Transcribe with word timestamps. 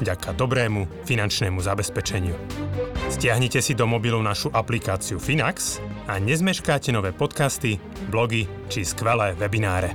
vďaka 0.00 0.34
dobrému 0.34 1.06
finančnému 1.06 1.60
zabezpečeniu. 1.62 2.34
Stiahnite 3.12 3.62
si 3.62 3.78
do 3.78 3.86
mobilu 3.86 4.18
našu 4.22 4.50
aplikáciu 4.50 5.22
Finax 5.22 5.78
a 6.10 6.18
nezmeškáte 6.18 6.90
nové 6.90 7.14
podcasty, 7.14 7.78
blogy 8.10 8.48
či 8.72 8.82
skvelé 8.82 9.38
webináre. 9.38 9.94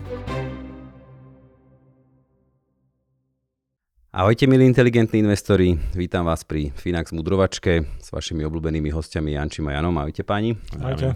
Ahojte 4.10 4.50
milí 4.50 4.66
inteligentní 4.66 5.22
investori, 5.22 5.78
vítam 5.94 6.26
vás 6.26 6.42
pri 6.42 6.74
Finax 6.74 7.14
Mudrovačke 7.14 7.86
s 8.02 8.10
vašimi 8.10 8.42
obľúbenými 8.42 8.90
hostiami 8.90 9.38
Jančím 9.38 9.70
a 9.70 9.78
Janom. 9.78 9.94
Ahojte 10.02 10.26
páni. 10.26 10.58
Ahojte. 10.82 11.14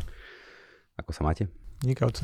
Ako 1.02 1.10
sa 1.10 1.26
máte? 1.26 1.50
Nikavce. 1.84 2.24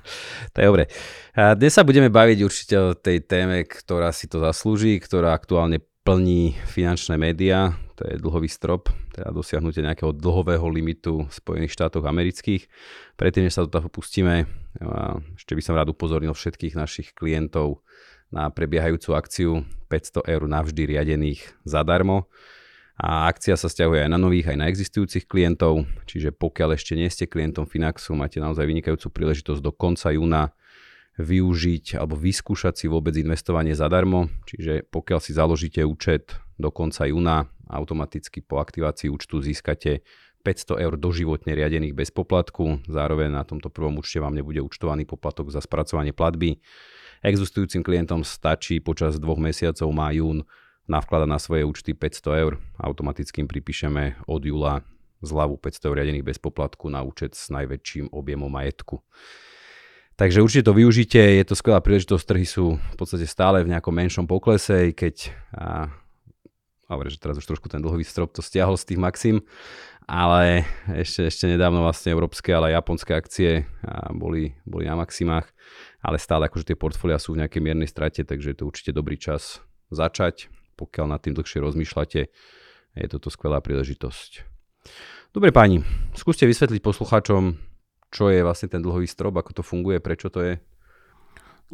to 0.54 0.56
je 0.62 0.66
dobre. 0.66 0.88
A 1.36 1.52
dnes 1.58 1.74
sa 1.76 1.84
budeme 1.84 2.08
baviť 2.08 2.38
určite 2.40 2.74
o 2.78 2.96
tej 2.96 3.26
téme, 3.26 3.68
ktorá 3.68 4.14
si 4.14 4.30
to 4.30 4.40
zaslúži, 4.40 4.96
ktorá 4.96 5.36
aktuálne 5.36 5.82
plní 6.04 6.52
finančné 6.68 7.16
médiá, 7.16 7.72
to 7.96 8.04
je 8.04 8.20
dlhový 8.20 8.46
strop, 8.46 8.92
teda 9.16 9.32
dosiahnutie 9.32 9.80
nejakého 9.80 10.12
dlhového 10.12 10.68
limitu 10.68 11.24
v 11.24 11.32
Spojených 11.32 11.72
štátoch 11.72 12.04
amerických. 12.04 12.68
Predtým, 13.16 13.48
než 13.48 13.56
sa 13.56 13.64
do 13.64 13.72
toho 13.72 13.88
pustíme, 13.88 14.44
ešte 15.40 15.56
by 15.56 15.62
som 15.64 15.74
rád 15.74 15.96
upozornil 15.96 16.36
všetkých 16.36 16.76
našich 16.76 17.16
klientov 17.16 17.80
na 18.28 18.52
prebiehajúcu 18.52 19.10
akciu 19.16 19.50
500 19.88 20.28
eur 20.28 20.42
navždy 20.44 20.82
riadených 20.92 21.40
zadarmo. 21.64 22.28
A 22.94 23.26
akcia 23.26 23.58
sa 23.58 23.66
stiahuje 23.66 24.06
aj 24.06 24.10
na 24.10 24.20
nových, 24.22 24.54
aj 24.54 24.58
na 24.60 24.70
existujúcich 24.70 25.26
klientov, 25.26 25.82
čiže 26.06 26.30
pokiaľ 26.30 26.78
ešte 26.78 26.94
nie 26.94 27.10
ste 27.10 27.26
klientom 27.26 27.66
Finaxu, 27.66 28.14
máte 28.14 28.38
naozaj 28.38 28.70
vynikajúcu 28.70 29.10
príležitosť 29.10 29.58
do 29.58 29.74
konca 29.74 30.14
júna 30.14 30.54
využiť 31.18 31.98
alebo 31.98 32.18
vyskúšať 32.18 32.84
si 32.84 32.86
vôbec 32.90 33.14
investovanie 33.14 33.76
zadarmo. 33.76 34.26
Čiže 34.50 34.90
pokiaľ 34.90 35.20
si 35.22 35.32
založíte 35.34 35.80
účet 35.86 36.34
do 36.58 36.74
konca 36.74 37.06
júna, 37.06 37.46
automaticky 37.70 38.42
po 38.42 38.58
aktivácii 38.58 39.10
účtu 39.10 39.38
získate 39.38 40.02
500 40.44 40.84
eur 40.84 40.94
doživotne 41.00 41.56
riadených 41.56 41.96
bez 41.96 42.12
poplatku. 42.12 42.84
Zároveň 42.84 43.32
na 43.32 43.42
tomto 43.48 43.72
prvom 43.72 43.96
účte 43.96 44.20
vám 44.20 44.36
nebude 44.36 44.60
účtovaný 44.60 45.08
poplatok 45.08 45.48
za 45.48 45.64
spracovanie 45.64 46.12
platby. 46.12 46.60
Existujúcim 47.24 47.80
klientom 47.80 48.20
stačí 48.20 48.84
počas 48.84 49.16
dvoch 49.16 49.40
mesiacov 49.40 49.88
má 49.96 50.12
jún 50.12 50.44
navkladať 50.84 51.28
na 51.30 51.40
svoje 51.40 51.64
účty 51.64 51.96
500 51.96 52.42
eur. 52.44 52.60
Automaticky 52.76 53.40
im 53.40 53.48
pripíšeme 53.48 54.28
od 54.28 54.44
júla 54.44 54.84
zľavu 55.24 55.56
500 55.56 55.88
eur 55.88 55.96
riadených 55.96 56.28
bez 56.28 56.36
poplatku 56.36 56.92
na 56.92 57.00
účet 57.00 57.32
s 57.32 57.48
najväčším 57.48 58.12
objemom 58.12 58.52
majetku. 58.52 59.00
Takže 60.14 60.46
určite 60.46 60.70
to 60.70 60.78
využite, 60.78 61.18
je 61.18 61.42
to 61.42 61.58
skvelá 61.58 61.82
príležitosť, 61.82 62.22
trhy 62.22 62.46
sú 62.46 62.78
v 62.78 62.96
podstate 62.96 63.26
stále 63.26 63.66
v 63.66 63.74
nejakom 63.74 63.90
menšom 63.90 64.30
poklese, 64.30 64.94
keď 64.94 65.34
a, 65.50 65.90
a 66.86 66.92
že 67.10 67.18
teraz 67.18 67.34
už 67.34 67.50
trošku 67.50 67.66
ten 67.66 67.82
dlhový 67.82 68.06
strop 68.06 68.30
to 68.30 68.38
stiahol 68.38 68.78
z 68.78 68.94
tých 68.94 69.02
maxim, 69.02 69.42
ale 70.06 70.70
ešte, 70.86 71.26
ešte 71.26 71.50
nedávno 71.50 71.82
vlastne 71.82 72.14
európske, 72.14 72.54
ale 72.54 72.78
japonské 72.78 73.18
akcie 73.18 73.66
boli, 74.14 74.54
boli 74.62 74.86
na 74.86 74.94
maximách, 74.94 75.50
ale 75.98 76.22
stále 76.22 76.46
akože 76.46 76.70
tie 76.70 76.78
portfólia 76.78 77.18
sú 77.18 77.34
v 77.34 77.42
nejakej 77.42 77.64
miernej 77.64 77.90
strate, 77.90 78.22
takže 78.22 78.54
je 78.54 78.58
to 78.62 78.70
určite 78.70 78.94
dobrý 78.94 79.18
čas 79.18 79.66
začať, 79.90 80.46
pokiaľ 80.78 81.10
nad 81.10 81.26
tým 81.26 81.34
dlhšie 81.34 81.58
rozmýšľate, 81.58 82.20
je 82.94 83.06
toto 83.10 83.34
skvelá 83.34 83.58
príležitosť. 83.58 84.46
Dobre 85.34 85.50
páni, 85.50 85.82
skúste 86.14 86.46
vysvetliť 86.46 86.78
poslucháčom, 86.78 87.73
čo 88.14 88.30
je 88.30 88.46
vlastne 88.46 88.70
ten 88.70 88.78
dlhový 88.78 89.10
strop, 89.10 89.34
ako 89.34 89.58
to 89.58 89.62
funguje, 89.66 89.98
prečo 89.98 90.30
to 90.30 90.38
je? 90.38 90.54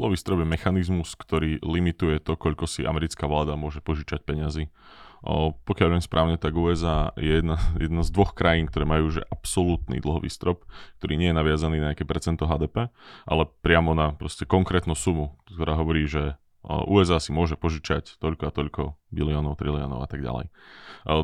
Dlhový 0.00 0.16
strop 0.16 0.40
je 0.40 0.48
mechanizmus, 0.48 1.12
ktorý 1.12 1.60
limituje 1.60 2.24
to, 2.24 2.32
koľko 2.40 2.64
si 2.64 2.88
americká 2.88 3.28
vláda 3.28 3.60
môže 3.60 3.84
požičať 3.84 4.24
peniazy. 4.24 4.72
O, 5.20 5.52
pokiaľ 5.68 6.00
viem 6.00 6.00
správne, 6.00 6.40
tak 6.40 6.56
USA 6.56 7.12
je 7.20 7.44
jedna, 7.44 7.60
jedna 7.76 8.00
z 8.00 8.08
dvoch 8.08 8.32
krajín, 8.32 8.64
ktoré 8.64 8.88
majú 8.88 9.12
že 9.12 9.20
absolútny 9.28 10.00
dlhový 10.00 10.32
strop, 10.32 10.64
ktorý 10.96 11.20
nie 11.20 11.28
je 11.28 11.36
naviazaný 11.36 11.76
na 11.76 11.92
nejaké 11.92 12.08
percento 12.08 12.48
HDP, 12.48 12.88
ale 13.28 13.42
priamo 13.60 13.92
na 13.92 14.16
proste 14.16 14.48
konkrétnu 14.48 14.96
sumu, 14.96 15.36
ktorá 15.52 15.76
hovorí, 15.76 16.08
že 16.08 16.40
USA 16.64 17.20
si 17.20 17.36
môže 17.36 17.60
požičať 17.60 18.16
toľko 18.16 18.48
a 18.48 18.52
toľko 18.52 18.82
biliónov, 19.12 19.60
triliónov 19.60 20.00
a 20.00 20.08
tak 20.08 20.24
ďalej. 20.24 20.48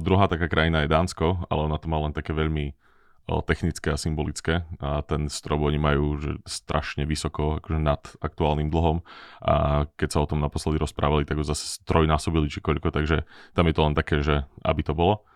Druhá 0.04 0.28
taká 0.28 0.52
krajina 0.52 0.84
je 0.84 0.92
Dánsko, 0.92 1.48
ale 1.48 1.64
ona 1.64 1.80
to 1.80 1.88
má 1.88 1.96
len 1.96 2.12
také 2.12 2.36
veľmi 2.36 2.76
technické 3.26 3.90
a 3.90 3.98
symbolické. 3.98 4.62
A 4.78 5.02
ten 5.02 5.26
strop 5.26 5.66
oni 5.66 5.82
majú 5.82 6.14
že 6.22 6.38
strašne 6.46 7.02
vysoko 7.02 7.58
akože 7.58 7.78
nad 7.82 8.02
aktuálnym 8.22 8.70
dlhom. 8.70 9.02
A 9.42 9.86
keď 9.98 10.08
sa 10.14 10.22
o 10.22 10.30
tom 10.30 10.38
naposledy 10.38 10.78
rozprávali, 10.78 11.26
tak 11.26 11.42
ho 11.42 11.44
zase 11.46 11.82
trojnásobili 11.82 12.46
či 12.46 12.62
koľko, 12.62 12.94
takže 12.94 13.26
tam 13.58 13.66
je 13.66 13.74
to 13.74 13.82
len 13.82 13.94
také, 13.98 14.22
že 14.22 14.46
aby 14.62 14.80
to 14.86 14.94
bolo. 14.94 15.26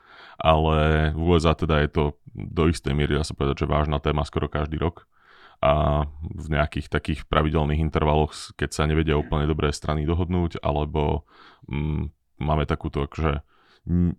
Ale 0.40 1.10
v 1.12 1.20
USA 1.20 1.52
teda 1.52 1.82
je 1.84 1.90
to 1.90 2.04
do 2.32 2.70
istej 2.70 2.94
miery, 2.94 3.18
dá 3.18 3.26
sa 3.26 3.36
povedať, 3.36 3.66
že 3.66 3.72
vážna 3.72 3.98
téma 3.98 4.22
skoro 4.24 4.46
každý 4.46 4.78
rok. 4.78 5.10
A 5.60 6.06
v 6.24 6.46
nejakých 6.56 6.88
takých 6.88 7.20
pravidelných 7.28 7.84
intervaloch, 7.84 8.32
keď 8.56 8.70
sa 8.72 8.88
nevedia 8.88 9.20
úplne 9.20 9.44
dobré 9.44 9.68
strany 9.76 10.08
dohodnúť, 10.08 10.64
alebo 10.64 11.28
mm, 11.68 12.08
máme 12.40 12.64
takúto 12.64 13.04
akože 13.04 13.44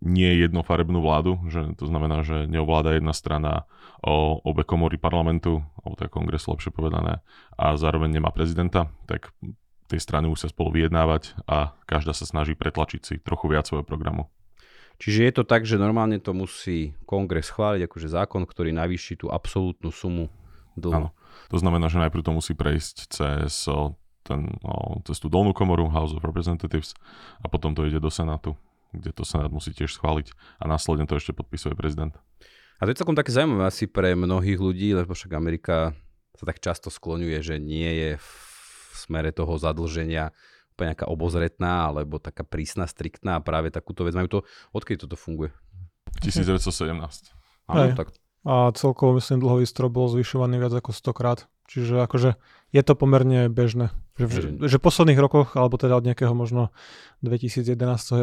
nie 0.04 0.32
jednofarebnú 0.44 1.00
vládu, 1.00 1.40
že 1.48 1.64
to 1.80 1.88
znamená, 1.88 2.28
že 2.28 2.44
neovláda 2.44 3.00
jedna 3.00 3.16
strana 3.16 3.64
o 4.04 4.44
obe 4.44 4.68
komory 4.68 5.00
parlamentu, 5.00 5.64
alebo 5.80 5.96
teda 5.96 6.12
kongresu 6.12 6.52
lepšie 6.52 6.76
povedané, 6.76 7.24
a 7.56 7.80
zároveň 7.80 8.20
nemá 8.20 8.36
prezidenta, 8.36 8.92
tak 9.08 9.32
tie 9.88 10.00
strany 10.00 10.28
musia 10.28 10.52
spolu 10.52 10.76
vyjednávať 10.76 11.40
a 11.48 11.72
každá 11.88 12.12
sa 12.12 12.28
snaží 12.28 12.52
pretlačiť 12.56 13.02
si 13.02 13.16
trochu 13.24 13.48
viac 13.48 13.64
svojho 13.64 13.88
programu. 13.88 14.28
Čiže 15.00 15.20
je 15.26 15.34
to 15.34 15.44
tak, 15.48 15.66
že 15.66 15.82
normálne 15.82 16.22
to 16.22 16.36
musí 16.36 16.94
kongres 17.10 17.50
schváliť 17.50 17.90
akože 17.90 18.08
zákon, 18.12 18.46
ktorý 18.46 18.70
navýši 18.76 19.18
tú 19.24 19.34
absolútnu 19.34 19.90
sumu 19.90 20.30
dlhu. 20.78 21.10
Áno. 21.10 21.10
To 21.50 21.58
znamená, 21.58 21.90
že 21.90 21.98
najprv 21.98 22.22
to 22.22 22.36
musí 22.36 22.54
prejsť 22.54 22.96
cez, 23.10 23.66
ten, 24.22 24.42
cez 25.08 25.18
tú 25.18 25.28
dolnú 25.32 25.58
komoru 25.58 25.90
House 25.90 26.14
of 26.14 26.22
Representatives 26.22 26.94
a 27.42 27.50
potom 27.50 27.74
to 27.74 27.88
ide 27.88 27.98
do 27.98 28.14
Senátu 28.14 28.54
kde 28.92 29.12
to 29.16 29.24
Senát 29.24 29.52
musí 29.52 29.72
tiež 29.72 29.96
schváliť 29.96 30.36
a 30.60 30.68
následne 30.68 31.08
to 31.08 31.16
ešte 31.18 31.36
podpisuje 31.36 31.76
prezident. 31.76 32.16
A 32.82 32.88
to 32.88 32.92
je 32.92 33.00
celkom 33.00 33.16
také 33.16 33.32
zaujímavé 33.32 33.70
asi 33.70 33.86
pre 33.86 34.18
mnohých 34.18 34.58
ľudí, 34.58 34.92
lebo 34.98 35.14
však 35.14 35.32
Amerika 35.38 35.94
sa 36.34 36.44
tak 36.50 36.58
často 36.64 36.90
skloňuje, 36.90 37.38
že 37.46 37.56
nie 37.62 37.88
je 37.88 38.12
v 38.18 38.30
smere 38.98 39.30
toho 39.30 39.54
zadlženia 39.62 40.34
úplne 40.82 40.98
nejaká 40.98 41.06
obozretná 41.14 41.94
alebo 41.94 42.18
taká 42.18 42.42
prísna, 42.42 42.90
striktná 42.90 43.38
a 43.38 43.46
práve 43.46 43.70
takúto 43.70 44.02
vec 44.02 44.18
majú 44.18 44.28
to. 44.28 44.40
Odkedy 44.74 45.06
toto 45.06 45.14
funguje? 45.14 45.54
1917. 46.26 46.98
Áno, 47.70 47.94
tak. 47.94 48.10
A 48.42 48.74
celkovo 48.74 49.22
myslím 49.22 49.46
dlhový 49.46 49.70
strop 49.70 49.94
bol 49.94 50.10
zvyšovaný 50.10 50.58
viac 50.58 50.74
ako 50.74 50.90
100 50.90 51.14
krát. 51.14 51.40
Čiže 51.70 52.02
akože 52.02 52.30
je 52.74 52.82
to 52.82 52.94
pomerne 52.98 53.54
bežné. 53.54 53.94
Že, 54.20 54.28
v, 54.28 54.34
že 54.68 54.78
v 54.78 54.84
posledných 54.84 55.20
rokoch, 55.24 55.56
alebo 55.56 55.80
teda 55.80 55.96
od 55.96 56.04
nejakého 56.04 56.36
možno 56.36 56.76
2011 57.24 57.72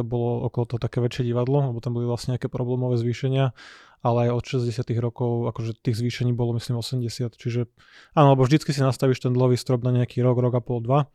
bolo 0.04 0.44
okolo 0.46 0.64
toho 0.68 0.80
také 0.80 1.00
väčšie 1.00 1.24
divadlo, 1.26 1.72
lebo 1.72 1.80
tam 1.80 1.96
boli 1.96 2.04
vlastne 2.04 2.36
nejaké 2.36 2.52
problémové 2.52 3.00
zvýšenia, 3.00 3.56
ale 4.04 4.28
aj 4.28 4.30
od 4.36 4.44
60 4.68 4.84
rokov, 5.00 5.48
akože 5.48 5.80
tých 5.80 5.96
zvýšení 5.96 6.36
bolo 6.36 6.54
myslím 6.60 6.78
80, 6.78 7.34
čiže 7.34 7.72
áno, 8.12 8.36
lebo 8.36 8.44
vždycky 8.44 8.70
si 8.70 8.84
nastavíš 8.84 9.24
ten 9.24 9.32
dlhový 9.32 9.56
strop 9.56 9.80
na 9.80 9.90
nejaký 9.90 10.20
rok, 10.20 10.38
rok 10.38 10.54
a 10.54 10.62
pol, 10.62 10.84
dva 10.84 11.08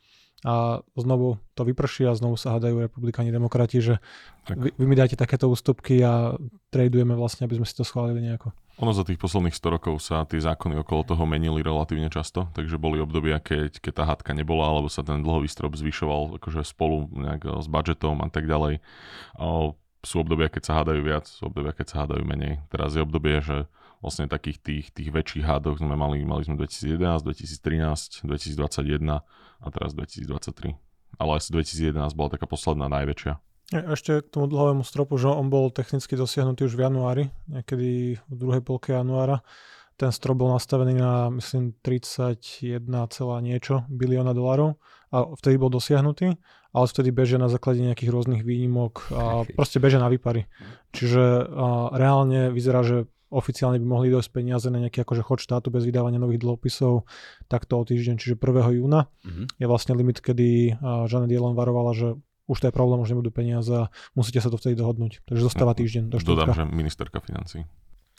a 0.44 0.84
znovu 1.00 1.40
to 1.56 1.63
vyprší 1.63 2.04
a 2.07 2.19
znovu 2.19 2.36
sa 2.36 2.60
hádajú 2.60 2.84
republikáni 2.84 3.31
demokrati, 3.31 3.80
že 3.80 4.04
vy, 4.51 4.75
vy 4.75 4.86
mi 4.86 4.95
dáte 5.00 5.16
takéto 5.16 5.48
ústupky 5.48 6.04
a 6.04 6.36
tradujeme 6.68 7.16
vlastne, 7.16 7.48
aby 7.48 7.56
sme 7.60 7.68
si 7.68 7.75
to 7.75 7.88
schválili 7.88 8.19
nejako. 8.19 8.51
Ono 8.81 8.90
za 8.90 9.06
tých 9.06 9.22
posledných 9.22 9.54
100 9.54 9.75
rokov 9.80 9.95
sa 10.01 10.25
tie 10.25 10.42
zákony 10.42 10.81
okolo 10.81 11.06
toho 11.06 11.24
menili 11.30 11.62
relatívne 11.62 12.10
často, 12.10 12.50
takže 12.57 12.81
boli 12.81 12.98
obdobia, 12.98 13.38
keď, 13.38 13.78
keď 13.80 13.94
tá 13.94 14.04
hádka 14.04 14.31
nebola, 14.34 14.66
alebo 14.66 14.90
sa 14.90 15.06
ten 15.06 15.22
dlhový 15.22 15.45
strop 15.48 15.78
zvyšoval 15.78 16.42
akože 16.42 16.66
spolu 16.66 17.06
nejak 17.13 17.62
s 17.62 17.68
budžetom 17.69 18.19
a 18.25 18.28
tak 18.34 18.50
ďalej. 18.50 18.81
O, 19.38 19.78
sú 20.04 20.25
obdobia, 20.25 20.50
keď 20.50 20.63
sa 20.66 20.74
hádajú 20.81 21.01
viac, 21.06 21.30
sú 21.30 21.48
obdobia, 21.48 21.72
keď 21.72 21.86
sa 21.88 21.95
hádajú 22.04 22.25
menej. 22.25 22.66
Teraz 22.74 22.98
je 22.98 23.06
obdobie, 23.06 23.40
že 23.40 23.69
vlastne 24.04 24.28
takých 24.28 24.60
tých, 24.60 24.86
tých 24.92 25.10
väčších 25.16 25.48
hádok 25.48 25.80
sme 25.80 25.95
mali, 25.95 26.25
mali 26.28 26.44
sme 26.44 26.60
2011, 26.60 27.24
2013, 27.24 28.28
2021 28.28 29.24
a 29.63 29.68
teraz 29.71 29.95
2023. 29.95 30.75
Ale 31.18 31.31
asi 31.39 31.50
2011 31.56 32.13
bola 32.13 32.30
taká 32.36 32.45
posledná 32.45 32.92
najväčšia. 32.92 33.39
Ešte 33.74 34.21
k 34.21 34.27
tomu 34.30 34.45
dlhovému 34.51 34.83
stropu, 34.86 35.18
že 35.18 35.31
on 35.31 35.50
bol 35.50 35.71
technicky 35.74 36.13
dosiahnutý 36.13 36.68
už 36.68 36.75
v 36.77 36.83
januári, 36.83 37.24
niekedy 37.48 38.19
v 38.21 38.36
druhej 38.36 38.62
polke 38.62 38.94
januára. 38.94 39.42
Ten 39.98 40.12
strop 40.12 40.42
bol 40.42 40.51
nastavený 40.54 41.00
na, 41.00 41.30
myslím, 41.31 41.77
31, 41.81 42.86
niečo 43.45 43.86
bilióna 43.88 44.33
dolarov 44.33 44.81
a 45.13 45.30
vtedy 45.38 45.62
bol 45.62 45.69
dosiahnutý, 45.69 46.33
ale 46.74 46.86
vtedy 46.89 47.13
bežia 47.13 47.38
na 47.38 47.50
základe 47.50 47.81
nejakých 47.81 48.09
rôznych 48.09 48.42
výnimok 48.42 49.13
a 49.13 49.45
proste 49.54 49.77
bežia 49.77 50.01
na 50.01 50.09
výpary. 50.09 50.50
Čiže 50.98 51.45
a, 51.45 51.94
reálne 51.94 52.50
vyzerá, 52.50 52.81
že 52.81 53.06
oficiálne 53.33 53.81
by 53.81 53.88
mohli 53.89 54.13
dojsť 54.13 54.30
peniaze 54.30 54.69
na 54.69 54.77
nejaký 54.77 55.01
akože 55.01 55.25
chod 55.25 55.41
štátu 55.41 55.74
bez 55.74 55.83
vydávania 55.89 56.21
nových 56.21 56.45
dlhopisov 56.45 57.09
takto 57.50 57.81
o 57.81 57.83
týždeň, 57.83 58.21
čiže 58.21 58.38
1. 58.38 58.77
júna 58.77 59.09
mm-hmm. 59.25 59.45
je 59.57 59.65
vlastne 59.65 59.97
limit, 59.97 60.21
kedy 60.21 60.77
Janet 61.09 61.31
Yellen 61.33 61.57
varovala, 61.57 61.97
že 61.97 62.13
už 62.45 62.57
to 62.59 62.65
je 62.69 62.74
problém, 62.75 63.00
už 63.00 63.15
nebudú 63.15 63.31
peniaze 63.31 63.71
a 63.71 63.89
musíte 64.13 64.44
sa 64.44 64.51
to 64.51 64.59
vtedy 64.59 64.75
dohodnúť. 64.77 65.24
Takže 65.24 65.41
zostáva 65.41 65.74
no, 65.74 65.80
týždeň 65.80 66.03
do 66.12 66.18
štúdka. 66.19 66.53
Dodám, 66.53 66.56
že 66.56 66.63
ministerka 66.69 67.18
financí. 67.24 67.63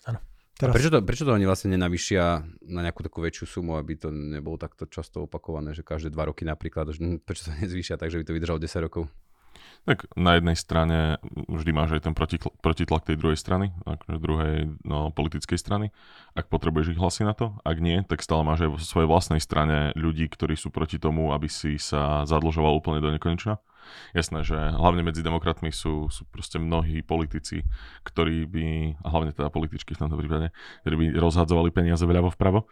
Áno. 0.08 0.18
Teraz. 0.54 0.70
A 0.70 0.76
prečo 0.78 0.90
to, 0.94 1.02
prečo 1.02 1.26
to 1.26 1.34
oni 1.34 1.50
vlastne 1.50 1.74
nenavyšia 1.74 2.46
na 2.70 2.80
nejakú 2.86 3.02
takú 3.02 3.18
väčšiu 3.26 3.58
sumu, 3.58 3.74
aby 3.74 3.98
to 3.98 4.14
nebolo 4.14 4.54
takto 4.54 4.86
často 4.86 5.26
opakované, 5.26 5.74
že 5.74 5.82
každé 5.82 6.14
dva 6.14 6.30
roky 6.30 6.46
napríklad, 6.46 6.94
že 6.94 7.02
prečo 7.26 7.50
to 7.50 7.58
nezvýšia 7.58 7.98
tak, 7.98 8.14
že 8.14 8.22
by 8.22 8.24
to 8.24 8.34
vydržalo 8.38 8.62
10 8.62 8.86
rokov? 8.86 9.10
Tak 9.84 10.08
na 10.16 10.40
jednej 10.40 10.56
strane 10.56 11.20
vždy 11.28 11.70
máš 11.76 12.00
aj 12.00 12.08
ten 12.08 12.14
protitlak, 12.16 12.56
protitlak 12.64 13.04
tej 13.04 13.20
druhej 13.20 13.36
strany, 13.36 13.76
akože 13.84 14.16
druhej 14.16 14.56
no, 14.80 15.12
politickej 15.12 15.60
strany, 15.60 15.92
ak 16.32 16.48
potrebuješ 16.48 16.96
ich 16.96 17.00
hlasy 17.00 17.28
na 17.28 17.36
to. 17.36 17.52
Ak 17.68 17.84
nie, 17.84 18.00
tak 18.00 18.24
stále 18.24 18.48
máš 18.48 18.64
aj 18.64 18.70
vo 18.72 18.78
svojej 18.80 19.08
vlastnej 19.08 19.44
strane 19.44 19.92
ľudí, 19.92 20.24
ktorí 20.32 20.56
sú 20.56 20.72
proti 20.72 20.96
tomu, 20.96 21.36
aby 21.36 21.52
si 21.52 21.76
sa 21.76 22.24
zadlžoval 22.24 22.80
úplne 22.80 23.04
do 23.04 23.12
nekonečna. 23.12 23.60
Jasné, 24.16 24.40
že 24.48 24.56
hlavne 24.56 25.04
medzi 25.04 25.20
demokratmi 25.20 25.68
sú, 25.68 26.08
sú 26.08 26.24
proste 26.32 26.56
mnohí 26.56 27.04
politici, 27.04 27.68
ktorí 28.08 28.48
by, 28.48 28.64
a 29.04 29.06
hlavne 29.12 29.36
teda 29.36 29.52
političky 29.52 29.92
v 29.92 30.00
tomto 30.00 30.16
prípade, 30.16 30.48
ktorí 30.88 30.96
by 30.96 31.06
rozhadzovali 31.20 31.68
peniaze 31.68 32.00
veľa 32.08 32.32
vpravo, 32.32 32.64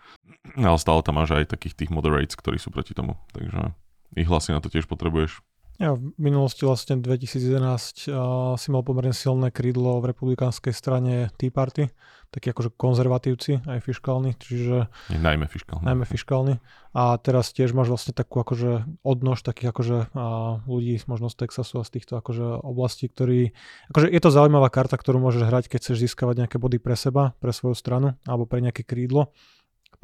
ale 0.57 0.79
stále 0.81 1.05
tam 1.05 1.21
máš 1.21 1.37
aj 1.37 1.53
takých 1.53 1.77
tých 1.77 1.91
moderates, 1.93 2.33
ktorí 2.33 2.57
sú 2.57 2.73
proti 2.73 2.97
tomu. 2.97 3.21
Takže 3.37 3.77
ich 4.17 4.25
hlasy 4.29 4.57
na 4.57 4.65
to 4.65 4.73
tiež 4.73 4.89
potrebuješ. 4.89 5.45
Ja, 5.81 5.97
v 5.97 6.13
minulosti 6.21 6.69
vlastne 6.69 7.01
2011 7.01 8.13
uh, 8.13 8.55
si 8.61 8.69
mal 8.69 8.85
pomerne 8.85 9.17
silné 9.17 9.49
krídlo 9.49 10.05
v 10.05 10.13
republikánskej 10.13 10.77
strane 10.77 11.33
Tea 11.41 11.49
Party, 11.49 11.89
takí 12.29 12.53
akože 12.53 12.77
konzervatívci, 12.77 13.65
aj 13.65 13.81
fiskálni, 13.81 14.37
čiže... 14.37 14.93
Najmä 15.09 15.49
fiskálni. 15.49 15.85
Najmä 15.89 16.05
fiskálni. 16.05 16.55
A 16.93 17.17
teraz 17.17 17.57
tiež 17.57 17.73
máš 17.73 17.89
vlastne 17.89 18.13
takú 18.13 18.45
akože 18.45 18.85
odnož 19.01 19.41
takých 19.41 19.73
akože 19.73 19.97
uh, 20.13 20.61
ľudí 20.69 21.01
možno 21.09 21.33
z 21.33 21.41
Texasu 21.41 21.81
a 21.81 21.89
z 21.89 22.01
týchto 22.01 22.21
akože 22.21 22.61
oblastí, 22.61 23.09
ktorí... 23.09 23.57
Akože 23.89 24.13
je 24.13 24.21
to 24.21 24.29
zaujímavá 24.29 24.69
karta, 24.69 25.01
ktorú 25.01 25.25
môžeš 25.25 25.49
hrať, 25.49 25.65
keď 25.73 25.79
chceš 25.89 26.05
získavať 26.05 26.45
nejaké 26.45 26.57
body 26.61 26.85
pre 26.85 27.01
seba, 27.01 27.33
pre 27.41 27.53
svoju 27.53 27.73
stranu, 27.73 28.13
alebo 28.29 28.45
pre 28.45 28.61
nejaké 28.61 28.85
krídlo. 28.85 29.33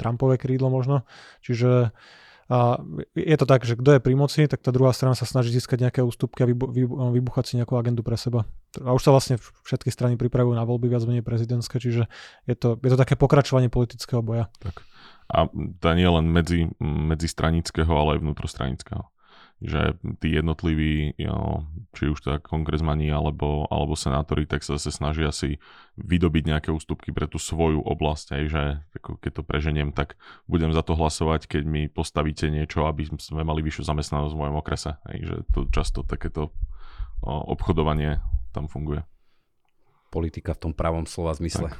Trumpové 0.01 0.41
krídlo 0.41 0.73
možno. 0.73 1.05
Čiže 1.45 1.93
a 2.49 2.81
je 3.13 3.37
to 3.37 3.45
tak, 3.45 3.61
že 3.61 3.77
kto 3.77 3.97
je 3.97 4.01
pri 4.01 4.17
moci, 4.17 4.49
tak 4.49 4.65
tá 4.65 4.73
druhá 4.73 4.89
strana 4.89 5.13
sa 5.13 5.29
snaží 5.29 5.53
získať 5.53 5.85
nejaké 5.85 6.01
ústupky 6.01 6.41
a 6.41 6.49
vybu- 6.49 6.73
vybuchať 7.13 7.45
si 7.45 7.53
nejakú 7.61 7.77
agendu 7.77 8.01
pre 8.01 8.17
seba. 8.17 8.49
A 8.81 8.89
už 8.97 9.05
sa 9.05 9.13
vlastne 9.13 9.37
všetky 9.37 9.93
strany 9.93 10.17
pripravujú 10.17 10.57
na 10.57 10.65
voľby 10.65 10.89
viac 10.89 11.05
menej 11.05 11.21
prezidentské, 11.21 11.77
čiže 11.77 12.09
je 12.49 12.55
to, 12.57 12.81
je 12.81 12.89
to 12.89 12.97
také 12.97 13.13
pokračovanie 13.13 13.69
politického 13.69 14.25
boja. 14.25 14.49
Tak. 14.65 14.81
A 15.29 15.45
to 15.53 15.85
nie 15.93 16.09
len 16.09 16.25
medzi, 16.25 16.73
medzi 16.81 17.29
stranického, 17.29 17.93
ale 17.93 18.17
aj 18.17 18.25
vnútrostranického 18.25 19.05
že 19.59 19.99
tí 20.23 20.31
jednotliví, 20.39 21.19
či 21.91 22.03
už 22.07 22.19
teda 22.23 22.39
kongresmani 22.39 23.11
alebo, 23.11 23.67
alebo 23.67 23.91
senátori, 23.91 24.47
tak 24.47 24.63
sa 24.63 24.79
zase 24.79 24.95
snažia 24.95 25.35
si 25.35 25.59
vydobiť 25.99 26.43
nejaké 26.47 26.69
ústupky 26.71 27.11
pre 27.11 27.27
tú 27.27 27.35
svoju 27.35 27.83
oblasť, 27.83 28.27
aj 28.39 28.43
že 28.47 28.63
keď 29.19 29.31
to 29.35 29.43
preženiem, 29.43 29.91
tak 29.91 30.15
budem 30.47 30.71
za 30.71 30.79
to 30.79 30.95
hlasovať, 30.95 31.51
keď 31.51 31.63
mi 31.67 31.91
postavíte 31.91 32.47
niečo, 32.47 32.87
aby 32.87 33.11
sme 33.19 33.43
mali 33.43 33.59
vyššiu 33.59 33.83
zamestnanosť 33.83 34.31
v 34.31 34.41
mojom 34.47 34.57
okrese. 34.63 34.95
Aj, 34.95 35.17
že 35.19 35.43
to 35.51 35.67
často 35.67 36.07
takéto 36.07 36.55
obchodovanie 37.23 38.23
tam 38.55 38.71
funguje. 38.71 39.03
Politika 40.07 40.55
v 40.55 40.71
tom 40.71 40.73
pravom 40.73 41.03
slova 41.03 41.35
zmysle. 41.35 41.67
Tak. 41.69 41.77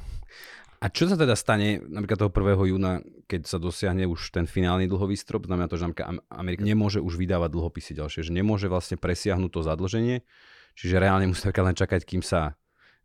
A 0.79 0.87
čo 0.87 1.11
sa 1.11 1.19
teda 1.19 1.35
stane 1.35 1.83
napríklad 1.83 2.23
toho 2.23 2.31
1. 2.31 2.71
júna, 2.71 3.03
keď 3.27 3.41
sa 3.51 3.59
dosiahne 3.59 4.07
už 4.07 4.31
ten 4.31 4.47
finálny 4.47 4.87
dlhový 4.87 5.19
strop? 5.19 5.43
Znamená 5.43 5.67
to, 5.67 5.75
že 5.75 5.91
Amerika 6.31 6.63
nemôže 6.63 7.03
už 7.03 7.19
vydávať 7.19 7.51
dlhopisy 7.51 7.91
ďalšie, 7.99 8.23
že 8.23 8.31
nemôže 8.31 8.71
vlastne 8.71 8.95
presiahnuť 8.95 9.51
to 9.51 9.59
zadlženie, 9.59 10.23
čiže 10.79 10.95
reálne 10.95 11.27
musí 11.31 11.43
len 11.51 11.75
čakať, 11.75 12.01
kým 12.07 12.23
sa 12.23 12.55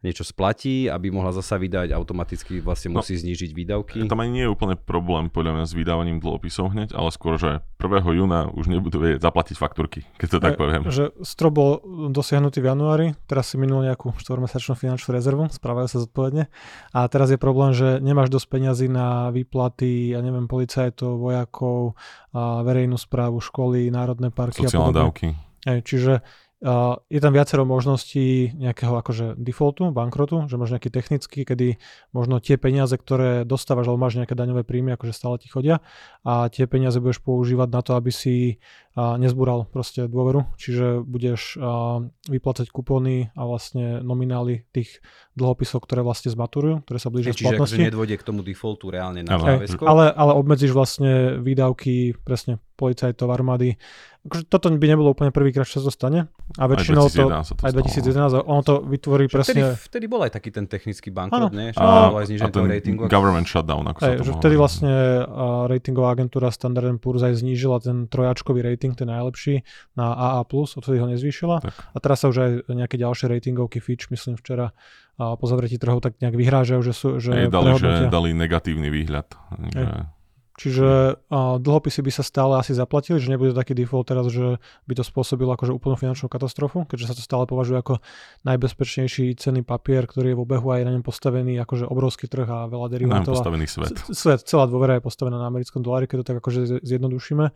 niečo 0.04 0.22
splatí, 0.22 0.86
aby 0.92 1.08
mohla 1.08 1.32
zasa 1.32 1.56
vydať, 1.56 1.96
automaticky 1.96 2.60
vlastne 2.60 2.92
no, 2.92 3.00
musí 3.00 3.16
znížiť 3.16 3.50
výdavky. 3.56 3.98
Tam 4.04 4.20
ani 4.20 4.30
nie 4.30 4.44
je 4.44 4.52
úplne 4.52 4.76
problém 4.76 5.32
podľa 5.32 5.58
mňa 5.58 5.64
s 5.64 5.72
vydávaním 5.72 6.20
dlhopisov 6.20 6.76
hneď, 6.76 6.92
ale 6.92 7.08
skôr, 7.08 7.40
že 7.40 7.64
1. 7.80 8.04
júna 8.04 8.52
už 8.52 8.68
nebudú 8.68 9.00
vedieť 9.00 9.24
zaplatiť 9.24 9.56
faktúrky, 9.56 10.04
keď 10.20 10.28
to 10.28 10.38
tak 10.44 10.60
poviem. 10.60 10.84
Že 10.86 11.16
strop 11.24 11.52
bol 11.56 11.70
dosiahnutý 12.12 12.60
v 12.60 12.68
januári, 12.68 13.06
teraz 13.24 13.50
si 13.50 13.56
minul 13.56 13.82
nejakú 13.88 14.12
4-mesačnú 14.20 14.76
finančnú 14.76 15.16
rezervu, 15.16 15.48
správajú 15.48 15.88
sa 15.88 15.98
zodpovedne 16.04 16.52
a 16.92 17.00
teraz 17.08 17.32
je 17.32 17.38
problém, 17.40 17.72
že 17.72 17.98
nemáš 18.04 18.28
dosť 18.28 18.46
peňazí 18.52 18.86
na 18.92 19.32
výplaty, 19.32 20.12
ja 20.12 20.20
neviem, 20.20 20.44
policajtov, 20.44 21.16
vojakov, 21.16 21.96
a 22.34 22.66
verejnú 22.66 22.98
správu, 22.98 23.38
školy, 23.38 23.94
národné 23.94 24.34
parky 24.34 24.66
Sociálne 24.66 24.90
a 24.90 24.90
podobne. 24.90 25.06
dávky. 25.06 25.28
čiže 25.86 26.12
Je 27.12 27.20
tam 27.20 27.36
viacero 27.36 27.68
možností 27.68 28.56
nejakého 28.56 28.96
akože 28.96 29.36
defaultu, 29.36 29.92
bankrotu, 29.92 30.48
že 30.48 30.56
máš 30.56 30.72
nejaký 30.72 30.88
technický, 30.88 31.44
kedy 31.44 31.76
možno 32.16 32.40
tie 32.40 32.56
peniaze, 32.56 32.96
ktoré 32.96 33.44
dostávaš, 33.44 33.92
alebo 33.92 34.00
máš 34.00 34.16
nejaké 34.16 34.32
daňové 34.32 34.64
príjmy, 34.64 34.96
akože 34.96 35.12
stále 35.12 35.36
ti 35.36 35.52
chodia 35.52 35.84
a 36.24 36.48
tie 36.48 36.64
peniaze 36.64 37.04
budeš 37.04 37.20
používať 37.20 37.68
na 37.68 37.84
to, 37.84 37.92
aby 38.00 38.08
si 38.08 38.64
uh, 38.96 39.20
nezbúral 39.20 39.68
proste 39.68 40.08
dôveru, 40.08 40.56
čiže 40.56 41.04
budeš 41.04 41.60
uh, 41.60 42.00
vyplácať 42.32 42.72
kupóny 42.72 43.28
a 43.36 43.44
vlastne 43.44 44.00
nominály 44.00 44.64
tých 44.72 45.04
dlhopisov, 45.34 45.82
ktoré 45.82 46.06
vlastne 46.06 46.30
zmaturujú, 46.30 46.86
ktoré 46.86 46.98
sa 47.02 47.10
blížia 47.10 47.34
Čiže 47.34 47.58
splatnosti. 47.58 47.74
akože 47.74 47.86
nedôjde 47.90 48.16
k 48.18 48.24
tomu 48.24 48.40
defaultu 48.46 48.86
reálne 48.94 49.26
na 49.26 49.34
ale, 49.34 49.66
ale, 49.66 50.04
ale 50.14 50.32
obmedzíš 50.38 50.70
vlastne 50.70 51.42
výdavky 51.42 52.14
presne 52.22 52.62
policajtov, 52.74 53.30
armády. 53.30 53.78
Akože 54.24 54.48
toto 54.48 54.72
by 54.72 54.86
nebolo 54.88 55.12
úplne 55.12 55.30
prvýkrát, 55.30 55.68
čo 55.68 55.84
sa 55.84 55.92
stane. 55.92 56.32
A 56.56 56.64
väčšinou 56.64 57.06
to, 57.12 57.28
to 57.28 57.62
aj 57.66 57.72
2011, 57.76 58.40
ono 58.40 58.62
to 58.64 58.74
vytvorí 58.82 59.28
Čiže 59.28 59.36
presne... 59.36 59.52
Vtedy, 59.52 59.84
vtedy 59.90 60.04
bol 60.08 60.20
aj 60.24 60.32
taký 60.32 60.50
ten 60.50 60.64
technický 60.64 61.12
bankrot, 61.12 61.52
nie? 61.52 61.70
A, 61.76 62.08
a, 62.08 62.24
a 62.24 62.48
ten 62.48 62.64
ratingu. 62.66 63.06
government 63.06 63.46
shutdown, 63.46 63.84
ako 63.84 63.98
aj, 64.00 64.06
sa 64.06 64.10
to 64.16 64.24
že 64.24 64.32
vtedy 64.40 64.56
vlastne 64.56 64.90
uh, 65.22 65.68
ratingová 65.68 66.16
agentúra 66.16 66.48
Standard 66.50 66.88
Poor's 66.98 67.22
aj 67.22 67.44
znížila 67.44 67.78
ten 67.84 68.08
trojačkový 68.08 68.64
rating, 68.64 68.96
ten 68.96 69.12
najlepší, 69.12 69.60
na 69.94 70.16
AA+, 70.16 70.42
odtedy 70.48 70.98
ho 70.98 71.06
nezvýšila. 71.10 71.60
Tak. 71.60 71.74
A 71.92 71.96
teraz 72.00 72.24
sa 72.24 72.32
už 72.32 72.36
aj 72.40 72.50
nejaké 72.72 72.96
ďalšie 72.96 73.28
ratingovky 73.28 73.78
Fitch, 73.78 74.08
myslím 74.08 74.40
včera, 74.40 74.72
a 75.14 75.38
po 75.38 75.46
zavretí 75.46 75.78
trhov 75.78 76.02
tak 76.02 76.18
nejak 76.18 76.34
vyhrážajú, 76.34 76.80
že 76.82 76.92
sú... 76.92 77.06
Že 77.22 77.46
dali, 77.46 77.70
že 77.78 78.10
dali 78.10 78.30
negatívny 78.34 78.90
výhľad. 78.90 79.30
Že... 79.70 80.10
Čiže 80.54 81.18
uh, 81.18 81.58
dlhopisy 81.58 81.98
by 81.98 82.12
sa 82.14 82.22
stále 82.22 82.54
asi 82.54 82.78
zaplatili, 82.78 83.18
že 83.18 83.26
nebude 83.26 83.50
taký 83.58 83.74
default 83.74 84.06
teraz, 84.06 84.30
že 84.30 84.62
by 84.86 84.94
to 84.94 85.02
spôsobilo 85.02 85.50
akože 85.50 85.74
úplnú 85.74 85.98
finančnú 85.98 86.30
katastrofu, 86.30 86.86
keďže 86.86 87.10
sa 87.10 87.14
to 87.18 87.22
stále 87.26 87.42
považuje 87.42 87.82
ako 87.82 87.98
najbezpečnejší 88.46 89.34
cenný 89.34 89.66
papier, 89.66 90.06
ktorý 90.06 90.30
je 90.30 90.36
v 90.38 90.42
obehu 90.46 90.66
a 90.70 90.78
je 90.78 90.86
na 90.86 90.94
ňom 90.94 91.02
postavený 91.02 91.58
akože 91.58 91.90
obrovský 91.90 92.30
trh 92.30 92.46
a 92.46 92.70
veľa 92.70 92.86
derivátov. 92.86 93.34
postavený 93.34 93.66
svet. 93.66 93.98
Svet, 94.14 94.46
celá 94.46 94.70
dôvera 94.70 94.94
je 94.94 95.02
postavená 95.02 95.42
na 95.42 95.50
americkom 95.50 95.82
dolári, 95.82 96.06
keď 96.06 96.22
to 96.22 96.26
tak 96.30 96.38
akože 96.38 96.86
zjednodušíme. 96.86 97.50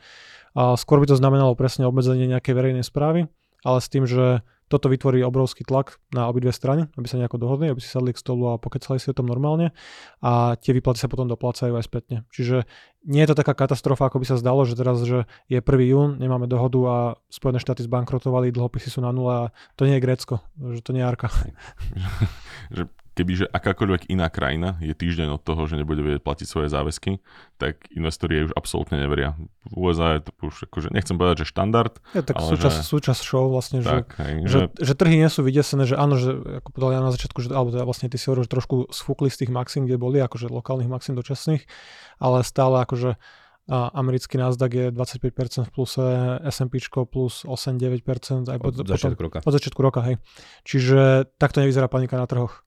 A 0.59 0.63
skôr 0.75 0.99
by 0.99 1.07
to 1.07 1.15
znamenalo 1.15 1.55
presne 1.55 1.87
obmedzenie 1.87 2.27
nejakej 2.27 2.51
verejnej 2.51 2.83
správy, 2.83 3.31
ale 3.65 3.79
s 3.81 3.89
tým, 3.91 4.05
že 4.07 4.43
toto 4.69 4.93
vytvorí 4.93 5.25
obrovský 5.25 5.65
tlak 5.65 5.97
na 6.13 6.29
obidve 6.29 6.53
strany, 6.53 6.87
aby 7.01 7.09
sa 7.09 7.17
nejako 7.17 7.41
dohodli, 7.41 7.73
aby 7.73 7.81
si 7.81 7.89
sadli 7.89 8.13
k 8.13 8.21
stolu 8.21 8.53
a 8.53 8.61
pokecali 8.61 9.01
si 9.01 9.09
o 9.09 9.17
tom 9.17 9.25
normálne 9.25 9.73
a 10.21 10.61
tie 10.61 10.77
výplaty 10.77 11.01
sa 11.01 11.09
potom 11.09 11.25
doplácajú 11.25 11.73
aj 11.73 11.89
spätne. 11.89 12.29
Čiže 12.29 12.69
nie 13.09 13.25
je 13.25 13.33
to 13.33 13.41
taká 13.41 13.57
katastrofa, 13.57 14.13
ako 14.13 14.21
by 14.21 14.27
sa 14.29 14.37
zdalo, 14.37 14.69
že 14.69 14.77
teraz, 14.77 15.01
že 15.01 15.25
je 15.49 15.57
1. 15.57 15.65
jún, 15.89 16.21
nemáme 16.21 16.45
dohodu 16.45 16.81
a 16.85 16.97
Spojené 17.33 17.65
štáty 17.65 17.81
zbankrotovali, 17.89 18.53
dlhopisy 18.53 18.93
sú 18.93 19.01
na 19.01 19.09
nule 19.09 19.33
a 19.33 19.45
to 19.81 19.89
nie 19.89 19.97
je 19.97 20.05
Grécko, 20.05 20.45
že 20.77 20.85
to 20.85 20.93
nie 20.93 21.01
je 21.01 21.09
Arka. 21.09 21.33
že 22.77 22.85
kebyže 23.19 23.51
akákoľvek 23.51 24.15
iná 24.15 24.31
krajina 24.31 24.79
je 24.79 24.95
týždeň 24.95 25.35
od 25.35 25.43
toho, 25.43 25.67
že 25.67 25.75
nebude 25.75 25.99
vedieť 26.07 26.23
platiť 26.23 26.47
svoje 26.47 26.71
záväzky, 26.71 27.19
tak 27.59 27.91
investori 27.91 28.39
jej 28.39 28.45
už 28.47 28.55
absolútne 28.55 29.03
neveria. 29.03 29.35
V 29.67 29.91
USA 29.91 30.23
je 30.23 30.31
to 30.31 30.33
už, 30.47 30.71
akože, 30.71 30.95
nechcem 30.95 31.19
povedať, 31.19 31.43
že 31.43 31.51
štandard. 31.51 31.99
Je 32.15 32.23
tak 32.23 32.39
ale 32.39 32.55
súčasť, 32.55 32.79
že... 32.79 32.87
súčasť 32.87 33.21
show 33.27 33.51
vlastne, 33.51 33.83
tak, 33.83 34.15
že, 34.15 34.23
hej, 34.23 34.35
že, 34.47 34.59
že, 34.71 34.87
že, 34.87 34.93
trhy 34.95 35.19
nie 35.19 35.27
sú 35.27 35.43
vydesené, 35.43 35.83
že 35.91 35.99
áno, 35.99 36.15
že 36.15 36.31
ako 36.63 36.69
povedal 36.71 36.91
ja 36.95 37.01
na 37.03 37.11
začiatku, 37.11 37.39
že, 37.43 37.51
alebo 37.51 37.75
teda 37.75 37.83
vlastne 37.83 38.07
ty 38.07 38.15
si 38.15 38.31
hovoril, 38.31 38.47
že 38.47 38.55
trošku 38.55 38.95
sfúkli 38.95 39.35
z 39.35 39.43
tých 39.43 39.51
maxim, 39.51 39.83
kde 39.91 39.99
boli, 39.99 40.23
akože 40.23 40.47
lokálnych 40.47 40.87
maxim 40.87 41.19
dočasných, 41.19 41.67
ale 42.23 42.47
stále 42.47 42.87
akože 42.87 43.19
a 43.69 43.93
americký 44.01 44.41
Nasdaq 44.41 44.73
je 44.73 44.87
25% 44.89 45.69
v 45.69 45.71
pluse, 45.77 46.01
S&P 46.41 46.81
plus 47.05 47.45
8-9% 47.45 48.49
aj 48.49 48.57
od 48.57 48.81
potom, 48.81 48.89
začiatku 48.89 49.21
roka. 49.21 49.39
Od 49.45 49.53
začiatku 49.53 49.81
roka, 49.85 50.01
hej. 50.09 50.17
Čiže 50.65 51.29
takto 51.37 51.61
nevyzerá 51.61 51.85
panika 51.85 52.17
na 52.17 52.25
trhoch. 52.25 52.65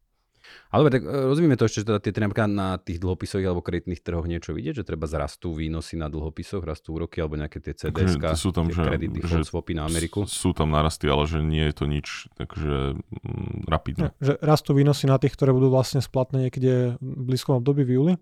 Ale 0.72 0.88
dobre, 0.88 0.94
tak 1.00 1.04
e, 1.04 1.10
rozumieme 1.28 1.56
to 1.60 1.68
ešte, 1.68 1.84
že 1.84 1.88
teda 1.92 2.00
tie 2.00 2.12
napríklad 2.16 2.48
na 2.48 2.80
tých 2.80 3.04
dlhopisových 3.04 3.48
alebo 3.52 3.60
kreditných 3.60 4.00
trhoch 4.00 4.24
niečo 4.24 4.56
vidieť, 4.56 4.82
že 4.82 4.84
treba 4.88 5.04
zrastú 5.06 5.52
výnosy 5.52 6.00
na 6.00 6.08
dlhopisoch, 6.08 6.64
rastú 6.64 6.96
úroky 6.96 7.20
alebo 7.20 7.36
nejaké 7.36 7.60
tie 7.60 7.74
CDS, 7.76 8.16
sú 8.40 8.56
tam, 8.56 8.72
tie 8.72 8.80
že, 8.80 8.84
kredity, 8.88 9.20
že 9.20 9.44
swapy 9.44 9.76
na 9.76 9.84
Ameriku. 9.86 10.24
Sú 10.26 10.56
tam 10.56 10.72
narasty, 10.72 11.12
ale 11.12 11.28
že 11.28 11.44
nie 11.44 11.68
je 11.70 11.74
to 11.76 11.86
nič 11.92 12.32
takže 12.40 12.96
mm, 12.96 13.68
rapidné. 13.68 14.16
Ja, 14.24 14.24
že 14.24 14.34
rastú 14.40 14.72
výnosy 14.72 15.12
na 15.12 15.20
tých, 15.20 15.36
ktoré 15.36 15.52
budú 15.52 15.68
vlastne 15.68 16.00
splatné 16.00 16.48
niekde 16.48 16.96
v 17.04 17.22
blízkom 17.28 17.60
období 17.60 17.84
v 17.84 17.92
júli, 18.00 18.14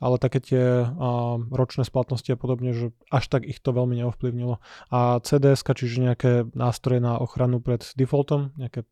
ale 0.00 0.16
také 0.16 0.38
tie 0.40 0.64
a, 0.88 0.88
ročné 1.52 1.84
splatnosti 1.84 2.32
a 2.32 2.40
podobne, 2.40 2.72
že 2.72 2.86
až 3.12 3.28
tak 3.28 3.44
ich 3.44 3.60
to 3.60 3.76
veľmi 3.76 4.00
neovplyvnilo. 4.00 4.62
A 4.88 5.20
CDS, 5.20 5.60
čiže 5.60 6.02
nejaké 6.02 6.32
nástroje 6.56 7.04
na 7.04 7.20
ochranu 7.20 7.60
pred 7.60 7.84
defaultom, 7.94 8.56
nejaké 8.56 8.88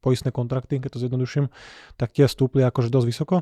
poistné 0.00 0.30
kontrakty, 0.30 0.78
keď 0.78 0.96
to 0.96 1.02
zjednoduším, 1.02 1.50
tak 1.98 2.14
tie 2.14 2.30
stúpli 2.30 2.62
akože 2.62 2.92
dosť 2.92 3.06
vysoko. 3.06 3.36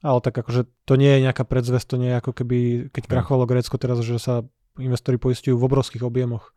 Ale 0.00 0.18
tak 0.24 0.40
akože 0.40 0.64
to 0.88 0.96
nie 0.96 1.12
je 1.12 1.24
nejaká 1.28 1.44
predzvesť, 1.44 1.86
to 1.92 1.96
nie 2.00 2.08
je 2.08 2.20
ako 2.24 2.32
keby, 2.32 2.58
keď 2.88 3.02
hm. 3.04 3.10
krachovalo 3.10 3.44
Grécko 3.44 3.76
teraz, 3.76 4.00
že 4.00 4.16
sa 4.16 4.46
investori 4.80 5.20
poistujú 5.20 5.60
v 5.60 5.66
obrovských 5.68 6.04
objemoch. 6.06 6.56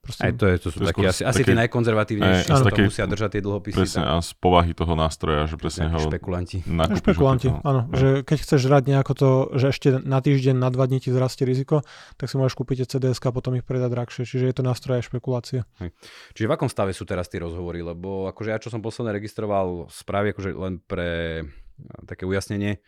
Proste, 0.00 0.32
aj 0.32 0.32
to, 0.40 0.44
je, 0.48 0.56
to 0.64 0.68
sú 0.72 0.78
to 0.80 0.88
takí, 0.88 1.04
asi, 1.04 1.28
asi 1.28 1.44
tie 1.44 1.52
najkonzervatívnejšie, 1.60 2.48
čo 2.48 2.64
to 2.64 2.88
musia 2.88 3.04
držať 3.04 3.36
tie 3.36 3.42
dlhopisy. 3.44 3.76
Presne, 3.76 4.08
a 4.08 4.16
z 4.24 4.32
povahy 4.32 4.72
toho 4.72 4.96
nástroja, 4.96 5.44
že 5.44 5.60
presne 5.60 5.92
ho 5.92 6.00
špekulanti. 6.00 6.64
Špekulanti, 7.04 7.52
áno. 7.52 7.84
No. 7.84 7.92
Že 7.92 8.24
keď 8.24 8.38
chceš 8.40 8.60
rať 8.72 8.82
nejako 8.88 9.12
to, 9.12 9.30
že 9.60 9.76
ešte 9.76 9.88
na 10.00 10.24
týždeň, 10.24 10.56
na 10.56 10.72
dva 10.72 10.88
dní 10.88 11.04
ti 11.04 11.12
zrastie 11.12 11.44
riziko, 11.44 11.84
tak 12.16 12.32
si 12.32 12.40
môžeš 12.40 12.56
kúpiť 12.56 12.88
CDS 12.88 13.20
a 13.20 13.28
potom 13.28 13.52
ich 13.60 13.64
predať 13.68 13.92
drahšie. 13.92 14.24
Čiže 14.24 14.48
je 14.48 14.54
to 14.56 14.64
nástroj 14.64 15.04
aj 15.04 15.12
špekulácie. 15.12 15.68
Hej. 15.84 15.92
Čiže 16.32 16.48
v 16.48 16.52
akom 16.56 16.72
stave 16.72 16.96
sú 16.96 17.04
teraz 17.04 17.28
tie 17.28 17.44
rozhovory? 17.44 17.84
Lebo 17.84 18.24
akože 18.32 18.56
ja, 18.56 18.58
čo 18.58 18.72
som 18.72 18.80
posledne 18.80 19.12
registroval 19.12 19.84
správy, 19.92 20.32
akože 20.32 20.56
len 20.56 20.80
pre 20.80 21.44
také 22.08 22.24
ujasnenie, 22.24 22.80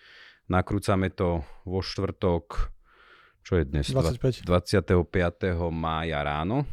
nakrúcame 0.49 1.13
to 1.13 1.45
vo 1.69 1.85
štvrtok, 1.85 2.73
čo 3.45 3.61
je 3.61 3.69
dnes? 3.69 3.85
25. 3.85 4.49
25. 4.49 4.97
mája 5.69 6.25
ráno 6.25 6.65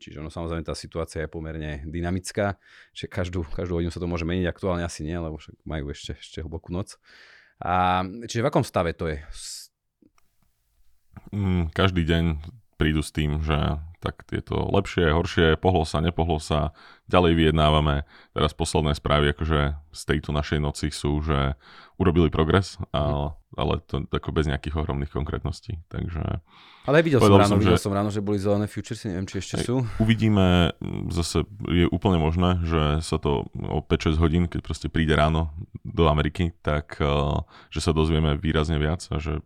Čiže 0.00 0.24
ono 0.24 0.32
samozrejme 0.32 0.64
tá 0.64 0.72
situácia 0.72 1.24
je 1.24 1.30
pomerne 1.30 1.84
dynamická, 1.84 2.56
že 2.96 3.06
každú, 3.06 3.44
každú 3.44 3.78
hodinu 3.78 3.92
sa 3.92 4.00
to 4.00 4.08
môže 4.08 4.24
meniť, 4.24 4.48
aktuálne 4.48 4.84
asi 4.84 5.04
nie, 5.04 5.16
lebo 5.16 5.36
však 5.36 5.54
majú 5.68 5.92
ešte, 5.92 6.16
ešte 6.16 6.40
hlbokú 6.40 6.72
noc. 6.72 6.96
A, 7.60 8.06
čiže 8.24 8.44
v 8.44 8.48
akom 8.48 8.64
stave 8.64 8.94
to 8.94 9.10
je? 9.10 9.18
Mm, 11.34 11.68
každý 11.74 12.06
deň 12.06 12.24
prídu 12.78 13.02
s 13.02 13.10
tým, 13.10 13.42
že 13.42 13.82
tak 13.98 14.22
je 14.30 14.38
to 14.38 14.54
lepšie, 14.70 15.10
horšie, 15.10 15.58
pohlo 15.58 15.82
sa, 15.82 15.98
nepohlo 15.98 16.38
sa, 16.38 16.70
ďalej 17.10 17.34
vyjednávame. 17.34 18.06
Teraz 18.30 18.54
posledné 18.54 18.94
správy 18.94 19.34
akože 19.34 19.74
z 19.90 20.02
tejto 20.06 20.30
našej 20.30 20.62
noci 20.62 20.94
sú, 20.94 21.18
že 21.18 21.58
urobili 21.98 22.30
progres, 22.30 22.78
ale, 22.94 23.34
ale 23.56 23.80
to 23.88 24.04
ako 24.10 24.34
bez 24.34 24.50
nejakých 24.50 24.76
ohromných 24.76 25.12
konkrétností. 25.12 25.80
Takže 25.88 26.42
ale 26.88 27.04
videl 27.04 27.20
som 27.20 27.36
ráno, 27.36 27.52
som, 27.52 27.60
videl 27.60 27.76
že... 27.76 27.84
som 27.84 27.92
ráno, 27.92 28.08
že 28.08 28.24
boli 28.24 28.40
zelené 28.40 28.64
futuresy, 28.64 29.12
neviem, 29.12 29.28
či 29.28 29.44
ešte 29.44 29.60
sú. 29.60 29.84
Uvidíme, 30.00 30.72
zase 31.12 31.44
je 31.68 31.84
úplne 31.92 32.16
možné, 32.16 32.64
že 32.64 33.04
sa 33.04 33.20
to 33.20 33.44
o 33.52 33.84
5-6 33.84 34.16
hodín, 34.16 34.48
keď 34.48 34.60
proste 34.64 34.88
príde 34.88 35.12
ráno 35.12 35.52
do 35.84 36.08
Ameriky, 36.08 36.56
tak 36.64 36.96
uh, 37.04 37.44
že 37.68 37.84
sa 37.84 37.92
dozvieme 37.92 38.40
výrazne 38.40 38.80
viac 38.80 39.04
a 39.12 39.20
že 39.20 39.44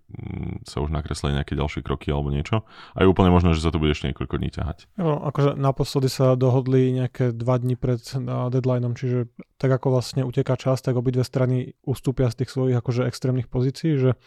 sa 0.71 0.79
už 0.87 0.95
nakreslili 0.95 1.35
nejaké 1.35 1.59
ďalšie 1.59 1.83
kroky 1.83 2.15
alebo 2.15 2.31
niečo. 2.31 2.63
A 2.95 3.03
je 3.03 3.11
úplne 3.11 3.35
možné, 3.35 3.59
že 3.59 3.67
sa 3.67 3.75
to 3.75 3.83
bude 3.83 3.91
ešte 3.91 4.07
niekoľko 4.15 4.39
dní 4.39 4.51
ťahať. 4.55 4.87
No, 5.03 5.19
akože 5.27 5.59
naposledy 5.59 6.07
sa 6.07 6.39
dohodli 6.39 6.95
nejaké 6.95 7.35
dva 7.35 7.59
dni 7.59 7.75
pred 7.75 7.99
uh, 8.23 8.55
deadlineom, 8.55 8.95
čiže 8.95 9.35
tak 9.63 9.71
ako 9.71 9.95
vlastne 9.95 10.27
uteká 10.27 10.59
čas, 10.59 10.83
tak 10.83 10.99
obidve 10.99 11.23
strany 11.23 11.79
ustúpia 11.87 12.27
z 12.35 12.43
tých 12.43 12.51
svojich 12.51 12.75
akože 12.75 13.07
extrémnych 13.07 13.47
pozícií, 13.47 13.95
že 13.95 14.19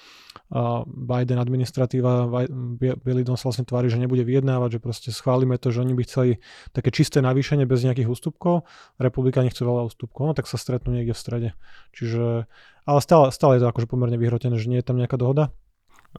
Biden 0.88 1.36
administratíva, 1.36 2.32
Bielý 2.80 3.28
dom 3.28 3.36
sa 3.36 3.52
vlastne 3.52 3.68
tvári, 3.68 3.92
že 3.92 4.00
nebude 4.00 4.24
vyjednávať, 4.24 4.80
že 4.80 4.80
proste 4.80 5.10
schválime 5.12 5.60
to, 5.60 5.76
že 5.76 5.84
oni 5.84 5.92
by 5.92 6.04
chceli 6.08 6.40
také 6.72 6.88
čisté 6.96 7.20
navýšenie 7.20 7.68
bez 7.68 7.84
nejakých 7.84 8.08
ústupkov, 8.08 8.64
republikáni 8.96 9.52
chcú 9.52 9.68
veľa 9.68 9.92
ústupkov, 9.92 10.32
no 10.32 10.32
tak 10.32 10.48
sa 10.48 10.56
stretnú 10.56 10.96
niekde 10.96 11.12
v 11.12 11.20
strede. 11.20 11.50
Čiže, 11.92 12.48
ale 12.88 13.00
stále, 13.04 13.36
stále 13.36 13.60
je 13.60 13.68
to 13.68 13.72
akože 13.76 13.92
pomerne 13.92 14.16
vyhrotené, 14.16 14.56
že 14.56 14.72
nie 14.72 14.80
je 14.80 14.88
tam 14.88 14.96
nejaká 14.96 15.20
dohoda. 15.20 15.52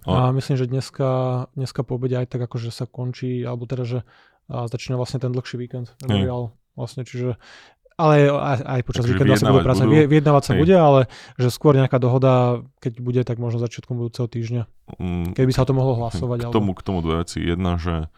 A 0.04 0.28
myslím, 0.37 0.61
že 0.61 0.68
dneska, 0.68 1.49
dneska 1.56 1.80
po 1.80 1.96
obede 1.96 2.20
aj 2.20 2.28
tak 2.28 2.44
akože 2.44 2.68
sa 2.68 2.85
končí, 2.85 3.40
alebo 3.49 3.64
teda, 3.64 3.88
že 3.88 3.99
začína 4.52 5.00
vlastne 5.00 5.25
ten 5.25 5.32
dlhší 5.32 5.56
víkend. 5.56 5.96
Memorial, 6.04 6.52
vlastne, 6.76 7.08
čiže 7.08 7.40
ale 7.96 8.28
aj, 8.28 8.60
aj 8.60 8.80
počas 8.84 9.04
víkendu 9.08 9.40
sa 9.40 9.48
bude 9.48 9.64
práca. 9.64 9.88
Budú, 9.88 10.04
vyjednávať 10.04 10.42
sa 10.44 10.52
hej. 10.52 10.60
bude, 10.60 10.76
ale 10.76 11.00
že 11.40 11.48
skôr 11.48 11.72
nejaká 11.80 11.96
dohoda, 11.96 12.60
keď 12.84 12.92
bude, 13.00 13.20
tak 13.24 13.40
možno 13.40 13.56
začiatkom 13.56 13.96
budúceho 13.96 14.28
týždňa. 14.28 14.62
Mm, 15.00 15.32
Keby 15.32 15.52
sa 15.56 15.64
to 15.64 15.72
mohlo 15.72 15.96
hlasovať. 15.96 16.48
K 16.48 16.52
tomu, 16.52 16.76
k 16.76 16.82
tomu 16.84 17.00
dve 17.00 17.24
veci. 17.24 17.40
Jedna, 17.40 17.80
že 17.80 18.12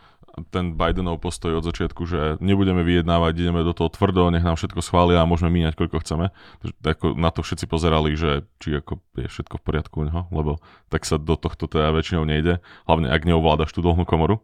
ten 0.51 0.75
Bidenov 0.79 1.19
postoj 1.19 1.59
od 1.59 1.65
začiatku, 1.67 2.07
že 2.07 2.39
nebudeme 2.39 2.87
vyjednávať, 2.87 3.33
ideme 3.39 3.67
do 3.67 3.75
toho 3.75 3.91
tvrdo, 3.91 4.31
nech 4.31 4.47
nám 4.47 4.55
všetko 4.55 4.79
schvália 4.83 5.23
a 5.23 5.27
môžeme 5.27 5.51
míňať 5.51 5.75
koľko 5.75 6.03
chceme. 6.03 6.31
Ako 6.83 7.19
na 7.19 7.31
to 7.35 7.43
všetci 7.43 7.67
pozerali, 7.67 8.15
že 8.15 8.47
či 8.63 8.79
ako 8.79 9.03
je 9.19 9.27
všetko 9.27 9.59
v 9.59 9.65
poriadku 9.67 9.97
neho, 10.07 10.31
lebo 10.31 10.63
tak 10.91 11.07
sa 11.07 11.19
do 11.19 11.35
tohto 11.35 11.67
teda 11.67 11.91
väčšinou 11.91 12.23
nejde, 12.23 12.63
hlavne 12.87 13.11
ak 13.11 13.23
neovládaš 13.27 13.75
tú 13.75 13.83
dolnú 13.83 14.07
komoru. 14.07 14.43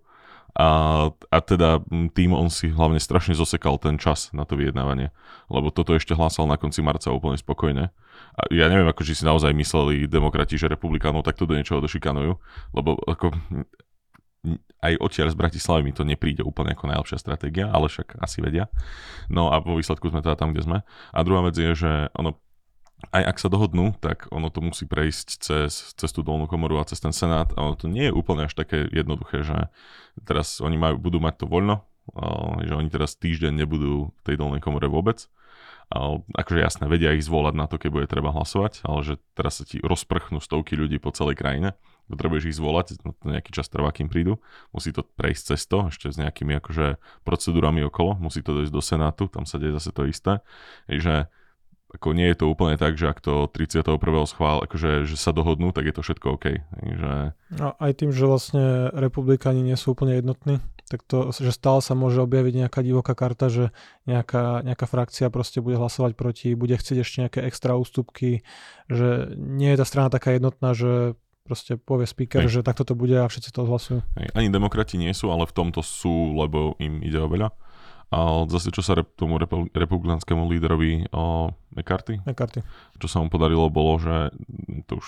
A, 0.54 1.10
a 1.10 1.38
teda 1.42 1.82
tým 2.14 2.30
on 2.30 2.46
si 2.46 2.70
hlavne 2.70 3.02
strašne 3.02 3.34
zosekal 3.34 3.74
ten 3.82 3.98
čas 3.98 4.30
na 4.30 4.46
to 4.46 4.54
vyjednávanie, 4.54 5.10
lebo 5.50 5.74
toto 5.74 5.98
ešte 5.98 6.14
hlásal 6.14 6.46
na 6.46 6.54
konci 6.54 6.78
marca 6.78 7.10
úplne 7.10 7.34
spokojne. 7.34 7.90
A 8.38 8.40
ja 8.54 8.70
neviem, 8.70 8.86
ako 8.86 9.02
si 9.02 9.18
naozaj 9.26 9.50
mysleli 9.50 10.06
demokrati, 10.06 10.54
že 10.54 10.70
republikánov 10.70 11.26
takto 11.26 11.50
do 11.50 11.58
niečoho 11.58 11.82
došikanujú, 11.82 12.38
lebo 12.70 12.94
ako 13.02 13.34
aj 14.84 15.00
odtiaľ 15.00 15.32
z 15.32 15.40
Bratislavy 15.40 15.82
mi 15.82 15.96
to 15.96 16.04
nepríde 16.04 16.44
úplne 16.44 16.76
ako 16.76 16.92
najlepšia 16.92 17.18
stratégia, 17.18 17.66
ale 17.72 17.88
však 17.88 18.20
asi 18.20 18.44
vedia. 18.44 18.68
No 19.32 19.48
a 19.48 19.58
vo 19.64 19.80
výsledku 19.80 20.12
sme 20.12 20.20
teda 20.20 20.36
tam, 20.36 20.52
kde 20.52 20.62
sme. 20.62 20.78
A 21.16 21.18
druhá 21.24 21.40
vec 21.48 21.56
je, 21.56 21.72
že 21.72 22.12
ono 22.12 22.36
aj 23.10 23.22
ak 23.34 23.36
sa 23.42 23.48
dohodnú, 23.50 23.92
tak 24.00 24.30
ono 24.30 24.48
to 24.48 24.62
musí 24.62 24.88
prejsť 24.88 25.28
cez, 25.42 25.92
cez 25.98 26.10
tú 26.14 26.24
dolnú 26.24 26.48
komoru 26.48 26.80
a 26.80 26.88
cez 26.88 27.02
ten 27.02 27.12
senát. 27.12 27.52
A 27.56 27.60
ono 27.60 27.74
to 27.76 27.90
nie 27.90 28.08
je 28.08 28.16
úplne 28.16 28.46
až 28.48 28.54
také 28.54 28.86
jednoduché, 28.88 29.42
že 29.44 29.68
teraz 30.24 30.62
oni 30.62 30.78
majú, 30.78 30.96
budú 30.96 31.18
mať 31.20 31.44
to 31.44 31.46
voľno, 31.50 31.84
že 32.64 32.74
oni 32.76 32.88
teraz 32.88 33.16
týždeň 33.18 33.64
nebudú 33.64 34.12
v 34.12 34.22
tej 34.24 34.36
dolnej 34.40 34.62
komore 34.64 34.88
vôbec. 34.88 35.26
Akože 36.34 36.64
jasné, 36.64 36.88
vedia 36.88 37.12
ich 37.12 37.28
zvolať 37.28 37.54
na 37.54 37.68
to, 37.68 37.76
keď 37.76 37.90
bude 37.92 38.06
treba 38.08 38.32
hlasovať, 38.32 38.82
ale 38.88 39.00
že 39.04 39.14
teraz 39.36 39.60
sa 39.60 39.64
ti 39.68 39.78
rozprchnú 39.84 40.40
stovky 40.40 40.74
ľudí 40.74 40.96
po 40.96 41.12
celej 41.12 41.36
krajine, 41.36 41.76
potrebuješ 42.08 42.50
ich 42.50 42.56
zvolať, 42.56 43.04
no 43.04 43.12
to 43.12 43.30
nejaký 43.30 43.52
čas 43.52 43.68
trvá, 43.68 43.92
kým 43.92 44.08
prídu, 44.08 44.40
musí 44.72 44.96
to 44.96 45.04
prejsť 45.04 45.54
cez 45.54 45.68
to, 45.68 45.92
ešte 45.92 46.08
s 46.08 46.16
nejakými 46.16 46.56
akože 46.58 46.98
procedúrami 47.22 47.84
okolo, 47.84 48.16
musí 48.16 48.40
to 48.40 48.56
dojsť 48.56 48.72
do 48.72 48.82
Senátu, 48.82 49.24
tam 49.28 49.44
sa 49.44 49.60
deje 49.60 49.76
zase 49.76 49.92
to 49.92 50.08
isté, 50.08 50.40
že 50.88 51.28
ako 51.94 52.10
nie 52.12 52.28
je 52.34 52.36
to 52.42 52.50
úplne 52.50 52.74
tak, 52.74 52.98
že 52.98 53.10
ak 53.10 53.22
to 53.22 53.46
31. 53.46 53.98
schvál, 54.26 54.62
akože, 54.66 55.06
že 55.06 55.16
sa 55.16 55.30
dohodnú, 55.30 55.70
tak 55.70 55.86
je 55.86 55.94
to 55.94 56.02
všetko 56.02 56.26
OK. 56.34 56.46
Že... 56.82 57.12
A 57.62 57.66
aj 57.78 57.92
tým, 58.02 58.10
že 58.10 58.26
vlastne 58.26 58.90
republikáni 58.90 59.62
nie 59.62 59.78
sú 59.78 59.94
úplne 59.94 60.18
jednotní, 60.18 60.58
tak 60.90 61.00
to, 61.08 61.32
že 61.32 61.54
stále 61.54 61.80
sa 61.80 61.96
môže 61.96 62.20
objaviť 62.20 62.66
nejaká 62.66 62.84
divoká 62.84 63.16
karta, 63.16 63.48
že 63.48 63.72
nejaká, 64.04 64.60
nejaká 64.66 64.84
frakcia 64.84 65.32
proste 65.32 65.64
bude 65.64 65.80
hlasovať 65.80 66.12
proti, 66.12 66.52
bude 66.52 66.76
chcieť 66.76 66.98
ešte 67.00 67.16
nejaké 67.24 67.40
extra 67.46 67.72
ústupky, 67.78 68.44
že 68.92 69.32
nie 69.38 69.72
je 69.72 69.80
tá 69.80 69.86
strana 69.88 70.12
taká 70.12 70.36
jednotná, 70.36 70.76
že 70.76 71.16
proste 71.44 71.76
povie 71.76 72.08
speaker, 72.08 72.44
Hej. 72.44 72.60
že 72.60 72.66
takto 72.66 72.88
to 72.88 72.96
bude 72.96 73.12
a 73.12 73.28
všetci 73.28 73.52
to 73.52 73.68
odhlasujú. 73.68 73.98
Hej. 74.16 74.28
Ani 74.32 74.48
demokrati 74.48 74.96
nie 74.96 75.12
sú, 75.12 75.28
ale 75.28 75.44
v 75.44 75.56
tomto 75.56 75.84
sú, 75.84 76.32
lebo 76.36 76.76
im 76.80 77.04
ide 77.04 77.20
o 77.20 77.28
veľa. 77.28 77.52
A 78.14 78.46
zase, 78.46 78.70
čo 78.70 78.78
sa 78.78 78.94
rep, 78.94 79.10
tomu 79.18 79.42
repu, 79.42 79.66
republikánskému 79.74 80.46
líderovi 80.46 81.10
o 81.10 81.50
McCarthy, 81.74 82.22
McCarthy, 82.22 82.62
čo 83.02 83.10
sa 83.10 83.18
mu 83.18 83.26
podarilo, 83.26 83.66
bolo, 83.66 83.98
že 83.98 84.30
to 84.86 85.02
už 85.02 85.06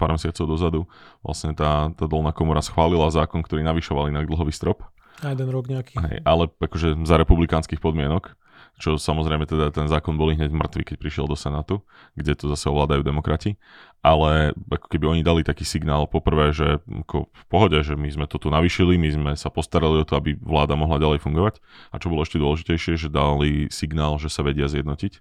pár 0.00 0.16
mesiacov 0.16 0.44
dozadu 0.48 0.80
vlastne 1.20 1.52
tá, 1.52 1.92
tá 1.92 2.08
dolná 2.08 2.32
komora 2.32 2.64
schválila 2.64 3.12
zákon, 3.12 3.44
ktorý 3.44 3.60
navyšoval 3.60 4.08
inak 4.08 4.24
dlhový 4.24 4.56
strop. 4.56 4.88
A 5.20 5.36
jeden 5.36 5.52
rok 5.52 5.68
nejaký. 5.68 6.00
Hej, 6.00 6.24
ale 6.24 6.48
akože 6.56 7.04
za 7.04 7.20
republikánskych 7.20 7.80
podmienok 7.80 8.32
čo 8.76 9.00
samozrejme 9.00 9.48
teda 9.48 9.72
ten 9.72 9.88
zákon 9.88 10.20
boli 10.20 10.36
hneď 10.36 10.52
mŕtvy, 10.52 10.82
keď 10.92 10.96
prišiel 11.00 11.26
do 11.26 11.36
Senátu, 11.36 11.80
kde 12.12 12.36
to 12.36 12.52
zase 12.52 12.68
ovládajú 12.68 13.00
demokrati, 13.00 13.56
ale 14.04 14.52
ako 14.68 14.86
keby 14.92 15.04
oni 15.08 15.22
dali 15.24 15.40
taký 15.42 15.64
signál 15.64 16.04
poprvé, 16.04 16.52
že 16.52 16.84
ako 16.84 17.32
v 17.32 17.44
pohode, 17.48 17.78
že 17.80 17.96
my 17.96 18.08
sme 18.12 18.26
to 18.28 18.36
tu 18.36 18.52
navýšili, 18.52 19.00
my 19.00 19.08
sme 19.10 19.30
sa 19.34 19.48
postarali 19.48 20.04
o 20.04 20.08
to, 20.08 20.14
aby 20.20 20.36
vláda 20.36 20.76
mohla 20.76 21.00
ďalej 21.00 21.24
fungovať 21.24 21.64
a 21.90 21.96
čo 21.96 22.12
bolo 22.12 22.22
ešte 22.22 22.36
dôležitejšie, 22.36 23.00
že 23.00 23.08
dali 23.08 23.72
signál, 23.72 24.20
že 24.20 24.28
sa 24.28 24.44
vedia 24.44 24.68
zjednotiť, 24.68 25.12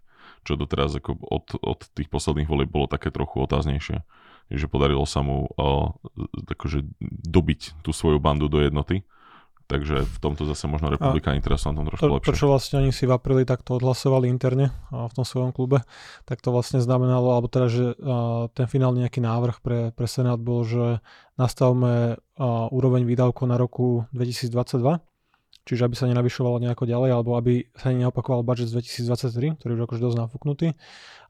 čo 0.43 0.53
doteraz 0.59 0.99
ako 0.99 1.15
od, 1.23 1.45
od 1.63 1.79
tých 1.95 2.11
posledných 2.11 2.51
volieb 2.51 2.69
bolo 2.69 2.91
také 2.91 3.09
trochu 3.09 3.39
otáznejšie 3.39 4.03
že 4.51 4.69
podarilo 4.69 5.09
sa 5.09 5.25
mu 5.25 5.49
o, 5.57 5.97
akože 6.45 6.85
dobiť 7.01 7.81
tú 7.81 7.89
svoju 7.89 8.21
bandu 8.21 8.45
do 8.45 8.61
jednoty. 8.61 9.01
Takže 9.65 10.05
v 10.05 10.17
tomto 10.21 10.45
zase 10.45 10.69
možno 10.69 10.93
republikáni 10.93 11.41
teraz 11.41 11.65
sú 11.65 11.73
na 11.73 11.81
tom 11.81 11.89
trošku 11.89 12.05
to, 12.05 12.13
lepšie. 12.13 12.29
To, 12.29 12.37
čo 12.37 12.47
vlastne 12.53 12.85
oni 12.85 12.93
si 12.93 13.09
v 13.09 13.17
apríli 13.17 13.49
takto 13.49 13.81
odhlasovali 13.81 14.29
interne 14.29 14.69
v 14.93 15.13
tom 15.17 15.25
svojom 15.25 15.49
klube, 15.49 15.81
tak 16.29 16.45
to 16.45 16.53
vlastne 16.53 16.77
znamenalo, 16.77 17.33
alebo 17.33 17.49
teda, 17.49 17.67
že 17.73 17.85
ten 18.53 18.69
finálny 18.69 19.09
nejaký 19.09 19.25
návrh 19.25 19.65
pre, 19.65 19.79
pre 19.89 20.05
Senát 20.05 20.37
bol, 20.37 20.69
že 20.69 21.01
nastavme 21.33 22.21
úroveň 22.69 23.09
výdavkov 23.09 23.45
na 23.49 23.57
roku 23.57 24.05
2022 24.13 25.01
čiže 25.65 25.89
aby 25.89 25.95
sa 25.97 26.05
nenavyšovalo 26.05 26.61
nejako 26.61 26.85
ďalej, 26.85 27.09
alebo 27.11 27.35
aby 27.35 27.67
sa 27.73 27.91
neopakoval 27.91 28.45
budget 28.45 28.69
z 28.69 28.79
2023, 29.01 29.59
ktorý 29.59 29.71
už 29.75 29.81
akože 29.89 30.01
dosť 30.01 30.17
nafúknutý. 30.21 30.67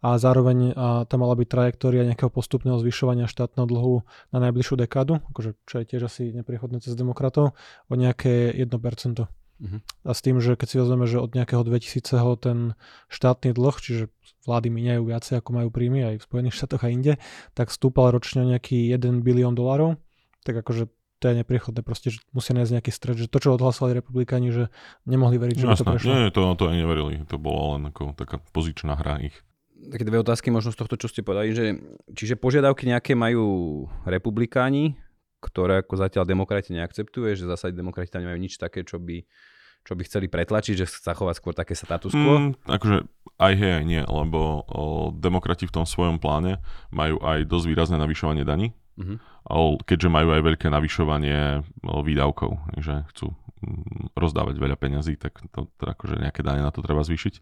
A 0.05 0.21
zároveň 0.21 0.75
a 0.75 1.07
tam 1.09 1.25
mala 1.25 1.33
byť 1.39 1.47
trajektória 1.49 2.05
nejakého 2.05 2.29
postupného 2.29 2.77
zvyšovania 2.77 3.25
štátneho 3.25 3.65
dlhu 3.65 3.95
na 4.35 4.37
najbližšiu 4.43 4.75
dekádu, 4.77 5.23
akože, 5.33 5.57
čo 5.65 5.75
je 5.81 5.85
tiež 5.87 6.11
asi 6.11 6.29
nepriechodné 6.35 6.83
cez 6.83 6.93
demokratov, 6.93 7.57
o 7.89 7.93
nejaké 7.95 8.53
1%. 8.53 8.69
Uh-huh. 8.69 9.27
Mhm. 9.55 9.79
A 10.03 10.11
s 10.11 10.19
tým, 10.19 10.43
že 10.43 10.59
keď 10.59 10.67
si 10.67 10.77
vezmeme, 10.83 11.07
že 11.07 11.23
od 11.23 11.31
nejakého 11.31 11.63
2000 11.63 12.43
ten 12.43 12.75
štátny 13.07 13.55
dlh, 13.55 13.75
čiže 13.79 14.03
vlády 14.43 14.67
miniajú 14.67 15.07
viacej 15.07 15.39
ako 15.39 15.49
majú 15.55 15.69
príjmy 15.71 16.03
aj 16.03 16.15
v 16.21 16.27
Spojených 16.27 16.55
štátoch 16.59 16.83
a 16.83 16.91
inde, 16.91 17.13
tak 17.55 17.71
stúpal 17.71 18.11
ročne 18.11 18.43
nejaký 18.43 18.91
1 18.91 19.23
bilión 19.23 19.55
dolárov, 19.55 19.95
tak 20.43 20.59
akože 20.59 20.91
to 21.19 21.31
je 21.31 21.41
nepriechodné, 21.41 21.81
proste, 21.81 22.11
že 22.11 22.19
musia 22.35 22.51
nájsť 22.55 22.73
nejaký 22.75 22.91
stred, 22.91 23.17
že 23.17 23.31
to, 23.31 23.39
čo 23.39 23.55
odhlasovali 23.55 23.97
republikáni, 23.97 24.51
že 24.51 24.67
nemohli 25.07 25.39
veriť, 25.39 25.55
že 25.55 25.65
by 25.65 25.77
to 25.79 25.85
prešlo. 25.87 26.11
Nie, 26.11 26.31
to, 26.31 26.41
to 26.59 26.63
aj 26.67 26.75
neverili, 26.75 27.23
to 27.25 27.39
bolo 27.39 27.79
len 27.79 27.87
ako 27.89 28.13
taká 28.19 28.43
pozičná 28.51 28.99
hra 28.99 29.23
ich. 29.23 29.35
Také 29.75 30.03
dve 30.03 30.19
otázky 30.19 30.49
možno 30.51 30.73
z 30.73 30.81
tohto, 30.83 30.95
čo 30.99 31.07
ste 31.07 31.21
povedali, 31.23 31.55
že 31.55 31.65
čiže 32.11 32.39
požiadavky 32.39 32.89
nejaké 32.89 33.13
majú 33.13 33.85
republikáni, 34.03 34.97
ktoré 35.39 35.85
ako 35.85 35.99
zatiaľ 35.99 36.25
demokrati 36.25 36.73
neakceptuje, 36.73 37.37
že 37.37 37.45
zásade 37.45 37.77
demokrati 37.77 38.09
tam 38.09 38.25
nemajú 38.25 38.39
nič 38.41 38.57
také, 38.57 38.81
čo 38.81 38.97
by 38.97 39.23
čo 39.85 39.93
by 39.93 40.01
chceli 40.01 40.25
pretlačiť, 40.25 40.81
že 40.81 40.89
zachovať 40.89 41.37
skôr 41.37 41.53
také 41.53 41.77
status 41.77 42.09
quo? 42.09 42.41
Mm, 42.41 42.57
akože 42.65 43.05
aj 43.37 43.53
hej, 43.53 43.71
aj 43.77 43.85
nie, 43.85 44.01
lebo 44.01 44.65
o, 44.65 45.13
demokrati 45.13 45.69
v 45.69 45.75
tom 45.77 45.85
svojom 45.85 46.17
pláne 46.17 46.57
majú 46.89 47.21
aj 47.21 47.45
dosť 47.45 47.65
výrazné 47.69 47.97
navyšovanie 48.01 48.41
daní, 48.41 48.73
uh-huh. 48.97 49.17
keďže 49.83 50.09
majú 50.09 50.35
aj 50.35 50.41
veľké 50.41 50.67
navyšovanie 50.71 51.63
výdavkov, 51.83 52.59
že 52.79 53.05
chcú 53.13 53.35
mm, 53.61 54.15
rozdávať 54.15 54.55
veľa 54.57 54.77
peňazí, 54.79 55.19
tak 55.19 55.39
to, 55.51 55.67
to 55.75 55.83
akože 55.85 56.19
nejaké 56.19 56.41
dane 56.41 56.63
na 56.63 56.71
to 56.71 56.79
treba 56.83 57.03
zvýšiť. 57.03 57.33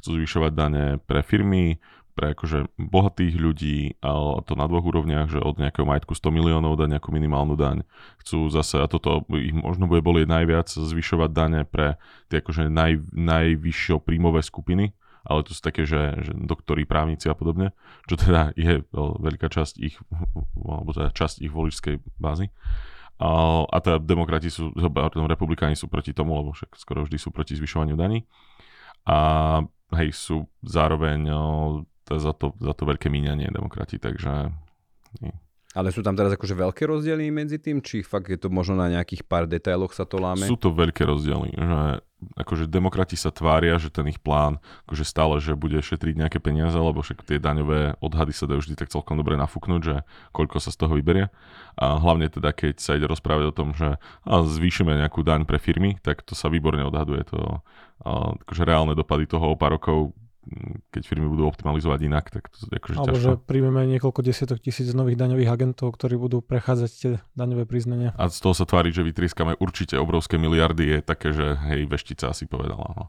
Chcú 0.00 0.08
zvyšovať 0.20 0.52
dane 0.52 0.84
pre 1.04 1.20
firmy, 1.20 1.78
pre 2.14 2.32
akože 2.32 2.70
bohatých 2.78 3.34
ľudí 3.36 3.78
a 3.98 4.38
to 4.46 4.54
na 4.54 4.70
dvoch 4.70 4.86
úrovniach, 4.86 5.34
že 5.34 5.42
od 5.42 5.58
nejakého 5.58 5.82
majetku 5.82 6.14
100 6.14 6.30
miliónov 6.30 6.78
dať 6.78 6.96
nejakú 6.96 7.10
minimálnu 7.10 7.58
daň. 7.58 7.82
Chcú 8.22 8.48
zase, 8.54 8.78
a 8.78 8.86
toto 8.86 9.26
ich 9.34 9.50
možno 9.50 9.90
bude 9.90 10.00
bolieť 10.00 10.30
najviac, 10.30 10.70
zvyšovať 10.70 11.30
dane 11.34 11.60
pre 11.66 11.98
tie 12.30 12.38
akože 12.38 12.70
naj, 12.70 13.02
najvyššie 13.10 13.98
príjmové 13.98 14.46
skupiny, 14.46 14.94
ale 15.24 15.40
to 15.42 15.56
sú 15.56 15.60
také, 15.64 15.88
že, 15.88 16.20
že 16.20 16.32
doktori, 16.36 16.84
právnici 16.84 17.26
a 17.26 17.34
podobne, 17.36 17.72
čo 18.06 18.20
teda 18.20 18.52
je 18.54 18.84
veľká 18.94 19.48
časť 19.48 19.74
ich, 19.80 19.96
alebo 20.60 20.92
teda 20.92 21.10
časť 21.10 21.40
ich 21.40 21.52
voličskej 21.52 22.00
bázy. 22.20 22.52
A, 23.18 23.62
a 23.64 23.76
teda 23.80 24.02
demokrati 24.02 24.52
sú, 24.52 24.74
pardon, 24.74 25.30
republikáni 25.30 25.78
sú 25.78 25.88
proti 25.88 26.12
tomu, 26.12 26.36
lebo 26.36 26.52
však 26.52 26.76
skoro 26.76 27.06
vždy 27.06 27.16
sú 27.16 27.32
proti 27.32 27.56
zvyšovaniu 27.56 27.96
daní. 27.96 28.26
A 29.08 29.60
hej, 29.96 30.12
sú 30.12 30.48
zároveň 30.64 31.28
to 32.04 32.10
je 32.16 32.20
za 32.20 32.32
to, 32.36 32.52
za 32.60 32.76
to 32.76 32.84
veľké 32.84 33.08
míňanie 33.08 33.48
demokrati, 33.48 33.96
takže... 33.96 34.52
Nie. 35.24 35.32
Ale 35.74 35.90
sú 35.90 36.06
tam 36.06 36.14
teraz 36.14 36.30
akože 36.30 36.54
veľké 36.54 36.86
rozdiely 36.86 37.34
medzi 37.34 37.58
tým, 37.58 37.82
či 37.82 38.06
fakt 38.06 38.30
je 38.30 38.38
to 38.38 38.46
možno 38.46 38.78
na 38.78 38.94
nejakých 38.94 39.26
pár 39.26 39.50
detailoch 39.50 39.90
sa 39.90 40.06
to 40.06 40.22
láme? 40.22 40.46
Sú 40.46 40.54
to 40.54 40.70
veľké 40.70 41.02
rozdiely, 41.02 41.50
že 41.50 41.80
akože 42.34 42.64
demokrati 42.66 43.14
sa 43.14 43.28
tvária, 43.28 43.76
že 43.76 43.92
ten 43.92 44.08
ich 44.08 44.18
plán 44.18 44.58
akože 44.88 45.04
stále, 45.04 45.36
že 45.38 45.52
bude 45.54 45.76
šetriť 45.78 46.14
nejaké 46.16 46.38
peniaze, 46.40 46.74
lebo 46.74 47.04
však 47.04 47.22
tie 47.22 47.36
daňové 47.36 48.00
odhady 48.00 48.32
sa 48.32 48.48
dajú 48.48 48.64
vždy 48.64 48.74
tak 48.74 48.88
celkom 48.88 49.20
dobre 49.20 49.36
nafúknuť, 49.36 49.80
že 49.84 49.96
koľko 50.32 50.56
sa 50.58 50.72
z 50.72 50.80
toho 50.80 50.96
vyberie. 50.96 51.28
A 51.76 51.98
hlavne 52.00 52.30
teda, 52.32 52.54
keď 52.54 52.80
sa 52.80 52.96
ide 52.96 53.04
rozprávať 53.04 53.50
o 53.50 53.56
tom, 53.56 53.74
že 53.74 53.98
zvýšime 54.26 54.94
nejakú 54.96 55.20
daň 55.26 55.44
pre 55.44 55.60
firmy, 55.60 56.00
tak 56.00 56.24
to 56.24 56.32
sa 56.32 56.48
výborne 56.48 56.86
odhaduje. 56.86 57.22
To, 57.34 57.60
a, 58.02 58.32
akože 58.34 58.62
reálne 58.64 58.96
dopady 58.96 59.28
toho 59.28 59.52
o 59.52 59.58
pár 59.58 59.76
rokov 59.76 60.16
keď 60.92 61.02
firmy 61.08 61.26
budú 61.26 61.48
optimalizovať 61.48 62.00
inak, 62.04 62.28
tak 62.28 62.52
to 62.52 62.68
je 62.68 62.76
akože 62.76 62.96
Alebo 63.00 63.16
ťažko. 63.16 63.24
že 63.24 63.32
príjmeme 63.48 63.80
niekoľko 63.96 64.20
desiatok 64.20 64.58
tisíc 64.60 64.92
nových 64.92 65.16
daňových 65.16 65.50
agentov, 65.50 65.96
ktorí 65.96 66.20
budú 66.20 66.44
prechádzať 66.44 66.90
tie 66.94 67.12
daňové 67.34 67.64
priznania. 67.64 68.12
A 68.20 68.28
z 68.28 68.38
toho 68.44 68.54
sa 68.54 68.68
tvári, 68.68 68.92
že 68.92 69.02
vytrieskame 69.02 69.56
určite 69.58 69.96
obrovské 69.96 70.36
miliardy, 70.36 70.84
je 70.84 70.98
také, 71.00 71.32
že 71.32 71.56
hej, 71.72 71.88
veštica 71.88 72.30
asi 72.30 72.44
povedala. 72.44 72.84
No. 72.94 73.04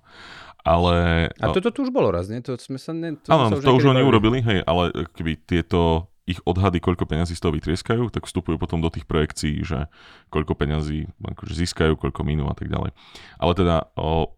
Ale... 0.66 1.30
A 1.38 1.54
toto 1.54 1.70
tu 1.70 1.86
už 1.86 1.94
bolo 1.94 2.10
raz, 2.10 2.26
nie? 2.26 2.42
To 2.42 2.58
sme 2.58 2.82
sa 2.82 2.90
ne... 2.90 3.14
To 3.26 3.30
áno, 3.30 3.54
to 3.62 3.72
už 3.78 3.94
oni 3.94 4.02
urobili, 4.02 4.42
hej, 4.42 4.66
ale 4.66 4.90
keby 5.14 5.38
tieto 5.46 6.10
ich 6.26 6.42
odhady, 6.42 6.82
koľko 6.82 7.06
peňazí 7.06 7.38
z 7.38 7.42
toho 7.46 7.54
vytrieskajú, 7.54 8.10
tak 8.10 8.26
vstupujú 8.26 8.58
potom 8.58 8.82
do 8.82 8.90
tých 8.90 9.06
projekcií, 9.06 9.62
že 9.62 9.86
koľko 10.34 10.58
peňazí 10.58 11.06
akože 11.22 11.54
získajú, 11.54 12.02
koľko 12.02 12.26
minú 12.26 12.50
a 12.50 12.58
tak 12.58 12.74
ďalej. 12.74 12.98
Ale 13.38 13.54
teda 13.54 13.94
o, 13.94 14.34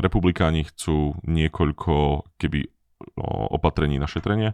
republikáni 0.00 0.66
chcú 0.66 1.18
niekoľko 1.24 2.26
keby 2.36 2.68
opatrení 3.26 3.96
na 3.96 4.04
šetrenie, 4.04 4.52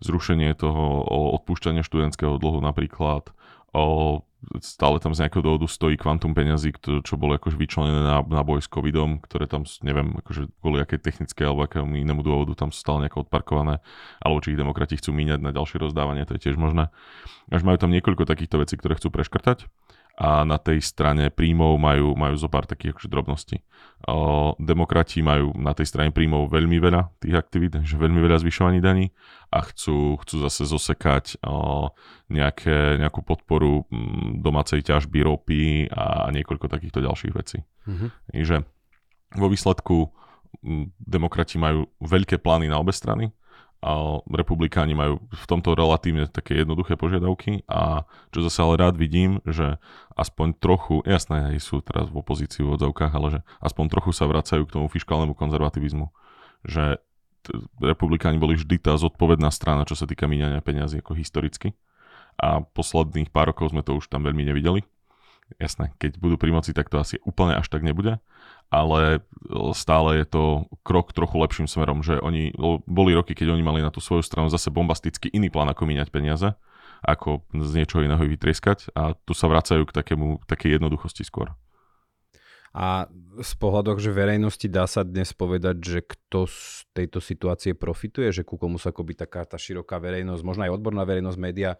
zrušenie 0.00 0.56
toho 0.56 1.04
odpúšťania 1.38 1.84
študentského 1.84 2.40
dlhu 2.40 2.64
napríklad, 2.64 3.30
o, 3.76 4.24
stále 4.58 4.98
tam 4.98 5.14
z 5.14 5.24
nejakého 5.24 5.44
dôvodu 5.44 5.70
stojí 5.70 5.94
kvantum 5.94 6.34
peňazí, 6.34 6.74
čo, 6.80 7.14
bolo 7.14 7.38
akože 7.38 7.54
vyčlenené 7.54 8.02
na, 8.02 8.18
na 8.26 8.42
boj 8.42 8.64
s 8.64 8.68
covidom, 8.68 9.22
ktoré 9.22 9.46
tam, 9.46 9.62
neviem, 9.86 10.18
akože 10.18 10.50
kvôli 10.58 10.82
akej 10.82 10.98
technické 10.98 11.46
alebo 11.46 11.68
akému 11.68 11.94
inému 12.00 12.26
dôvodu 12.26 12.58
tam 12.58 12.74
sú 12.74 12.82
stále 12.82 13.06
nejako 13.06 13.28
odparkované, 13.28 13.78
alebo 14.18 14.42
či 14.42 14.56
ich 14.56 14.60
demokrati 14.60 14.98
chcú 14.98 15.14
míňať 15.14 15.40
na 15.44 15.54
ďalšie 15.54 15.78
rozdávanie, 15.78 16.26
to 16.26 16.34
je 16.36 16.50
tiež 16.50 16.56
možné. 16.58 16.90
Až 17.54 17.62
majú 17.62 17.78
tam 17.78 17.94
niekoľko 17.94 18.26
takýchto 18.26 18.58
vecí, 18.58 18.74
ktoré 18.80 18.98
chcú 18.98 19.14
preškrtať 19.14 19.70
a 20.22 20.46
na 20.46 20.54
tej 20.54 20.78
strane 20.78 21.34
príjmov 21.34 21.82
majú, 21.82 22.14
majú 22.14 22.38
zo 22.38 22.46
pár 22.46 22.62
takých 22.62 22.94
akože 22.94 23.10
drobností. 23.10 23.56
O, 24.06 24.54
demokrati 24.54 25.18
majú 25.18 25.50
na 25.58 25.74
tej 25.74 25.90
strane 25.90 26.14
príjmov 26.14 26.46
veľmi 26.46 26.78
veľa 26.78 27.10
tých 27.18 27.34
aktivít, 27.34 27.82
že 27.82 27.98
veľmi 27.98 28.22
veľa 28.22 28.38
zvyšovaní 28.38 28.78
daní 28.78 29.10
a 29.50 29.66
chcú, 29.66 30.14
chcú 30.22 30.46
zase 30.46 30.62
zosekať 30.70 31.42
o, 31.42 31.90
nejaké, 32.30 33.02
nejakú 33.02 33.26
podporu 33.26 33.82
domácej 34.38 34.86
ťažby 34.86 35.26
ropy 35.26 35.90
a 35.90 36.30
niekoľko 36.30 36.70
takýchto 36.70 37.02
ďalších 37.02 37.34
vecí. 37.34 37.58
Mm-hmm. 37.90 38.08
Takže 38.30 38.56
vo 39.42 39.46
výsledku 39.50 40.06
demokrati 41.02 41.58
majú 41.58 41.90
veľké 41.98 42.38
plány 42.38 42.70
na 42.70 42.78
obe 42.78 42.94
strany 42.94 43.34
a 43.82 44.22
republikáni 44.30 44.94
majú 44.94 45.18
v 45.26 45.44
tomto 45.50 45.74
relatívne 45.74 46.30
také 46.30 46.62
jednoduché 46.62 46.94
požiadavky 46.94 47.66
a 47.66 48.06
čo 48.30 48.46
zase 48.46 48.62
ale 48.62 48.78
rád 48.78 48.94
vidím, 48.94 49.42
že 49.42 49.82
aspoň 50.14 50.54
trochu, 50.54 51.02
jasné, 51.02 51.50
aj 51.50 51.58
sú 51.58 51.82
teraz 51.82 52.06
v 52.06 52.22
opozícii 52.22 52.62
v 52.62 52.78
odzavkách, 52.78 53.10
ale 53.10 53.28
že 53.34 53.40
aspoň 53.58 53.84
trochu 53.90 54.14
sa 54.14 54.30
vracajú 54.30 54.70
k 54.70 54.74
tomu 54.78 54.86
fiskálnemu 54.86 55.34
konzervativizmu. 55.34 56.14
Že 56.62 57.02
t- 57.42 57.58
republikáni 57.82 58.38
boli 58.38 58.54
vždy 58.54 58.78
tá 58.78 58.94
zodpovedná 58.94 59.50
strana, 59.50 59.82
čo 59.82 59.98
sa 59.98 60.06
týka 60.06 60.30
míňania 60.30 60.62
peniazy 60.62 61.02
ako 61.02 61.18
historicky. 61.18 61.74
A 62.38 62.62
posledných 62.62 63.34
pár 63.34 63.50
rokov 63.50 63.74
sme 63.74 63.82
to 63.82 63.98
už 63.98 64.06
tam 64.06 64.22
veľmi 64.22 64.46
nevideli. 64.46 64.86
Jasné, 65.58 65.90
keď 65.98 66.22
budú 66.22 66.38
pri 66.38 66.54
moci, 66.54 66.70
tak 66.70 66.86
to 66.86 67.02
asi 67.02 67.18
úplne 67.26 67.58
až 67.58 67.66
tak 67.66 67.82
nebude 67.82 68.22
ale 68.72 69.20
stále 69.76 70.24
je 70.24 70.26
to 70.32 70.42
krok 70.80 71.12
trochu 71.12 71.36
lepším 71.36 71.68
smerom, 71.68 72.00
že 72.00 72.16
oni, 72.16 72.56
boli 72.88 73.12
roky, 73.12 73.36
keď 73.36 73.52
oni 73.52 73.60
mali 73.60 73.84
na 73.84 73.92
tú 73.92 74.00
svoju 74.00 74.24
stranu 74.24 74.48
zase 74.48 74.72
bombasticky 74.72 75.28
iný 75.28 75.52
plán, 75.52 75.68
ako 75.68 75.84
míňať 75.84 76.08
peniaze, 76.08 76.56
ako 77.04 77.44
z 77.52 77.72
niečoho 77.76 78.00
iného 78.00 78.24
vytrieskať 78.24 78.96
a 78.96 79.12
tu 79.12 79.36
sa 79.36 79.52
vracajú 79.52 79.84
k 79.84 79.92
takému, 79.92 80.40
takej 80.48 80.80
jednoduchosti 80.80 81.20
skôr. 81.20 81.52
A 82.72 83.04
z 83.36 83.52
pohľadu 83.60 84.00
že 84.00 84.08
verejnosti 84.08 84.64
dá 84.64 84.88
sa 84.88 85.04
dnes 85.04 85.36
povedať, 85.36 85.76
že 85.84 86.00
kto 86.00 86.48
z 86.48 86.88
tejto 86.96 87.20
situácie 87.20 87.76
profituje, 87.76 88.32
že 88.32 88.48
ku 88.48 88.56
komu 88.56 88.80
sa 88.80 88.96
akoby 88.96 89.12
taká 89.12 89.44
tá 89.44 89.60
široká 89.60 90.00
verejnosť, 90.00 90.40
možno 90.40 90.64
aj 90.64 90.80
odborná 90.80 91.04
verejnosť, 91.04 91.36
média 91.36 91.76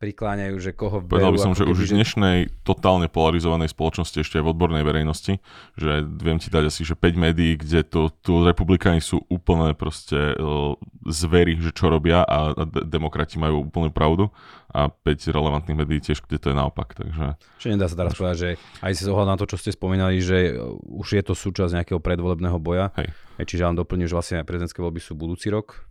prikláňajú, 0.00 0.56
že 0.56 0.72
koho 0.72 1.04
berú. 1.04 1.20
Povedal 1.20 1.36
by 1.36 1.40
som, 1.44 1.52
že 1.52 1.68
už 1.68 1.76
v 1.76 2.00
dnešnej 2.00 2.36
totálne 2.64 3.12
polarizovanej 3.12 3.68
spoločnosti, 3.68 4.24
ešte 4.24 4.40
aj 4.40 4.48
v 4.48 4.52
odbornej 4.56 4.80
verejnosti, 4.80 5.44
že 5.76 6.00
viem 6.00 6.40
ti 6.40 6.48
dať 6.48 6.72
asi, 6.72 6.88
že 6.88 6.96
5 6.96 7.20
médií, 7.20 7.60
kde 7.60 7.84
to, 7.84 8.08
tu 8.24 8.40
republikáni 8.40 9.04
sú 9.04 9.20
úplne 9.28 9.76
proste 9.76 10.32
uh, 10.40 10.72
zvery, 11.04 11.60
že 11.60 11.76
čo 11.76 11.92
robia 11.92 12.24
a, 12.24 12.56
a 12.56 12.62
demokrati 12.64 13.36
majú 13.36 13.68
úplne 13.68 13.92
pravdu 13.92 14.32
a 14.72 14.88
5 14.88 15.36
relevantných 15.36 15.76
médií 15.76 16.00
tiež, 16.00 16.24
kde 16.24 16.40
to 16.40 16.46
je 16.48 16.56
naopak. 16.56 16.96
Takže... 16.96 17.36
Čiže 17.60 17.72
nedá 17.76 17.84
sa 17.84 18.00
teraz 18.00 18.16
povedať, 18.16 18.36
že 18.40 18.50
aj 18.80 18.92
si 18.96 19.02
zohľad 19.04 19.28
na 19.28 19.36
to, 19.36 19.44
čo 19.52 19.60
ste 19.60 19.76
spomínali, 19.76 20.16
že 20.24 20.56
už 20.88 21.20
je 21.20 21.22
to 21.28 21.36
súčasť 21.36 21.76
nejakého 21.76 22.00
predvolebného 22.00 22.56
boja. 22.56 22.88
Hej. 22.96 23.12
Čiže 23.44 23.68
vám 23.68 23.76
doplním, 23.76 24.08
že 24.08 24.16
vlastne 24.16 24.48
prezidentské 24.48 24.80
voľby 24.80 25.04
sú 25.04 25.12
budúci 25.12 25.52
rok. 25.52 25.84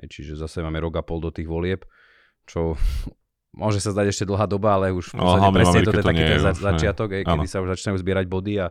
Čiže 0.00 0.40
zase 0.40 0.64
máme 0.64 0.80
rok 0.80 0.96
a 0.96 1.04
pol 1.04 1.20
do 1.20 1.28
tých 1.28 1.44
volieb 1.44 1.84
čo 2.46 2.74
môže 3.52 3.78
sa 3.84 3.92
zdať 3.92 4.06
ešte 4.12 4.24
dlhá 4.24 4.48
doba, 4.48 4.80
ale 4.80 4.96
už 4.96 5.12
v 5.12 5.20
no, 5.20 5.52
presne 5.52 5.84
to 5.84 5.92
je 5.92 6.04
taký 6.04 6.24
ten 6.24 6.40
začiatok, 6.40 7.08
aj, 7.20 7.22
kedy 7.28 7.46
sa 7.48 7.60
už 7.60 7.76
začínajú 7.76 8.00
zbierať 8.00 8.26
body 8.28 8.54
a 8.64 8.66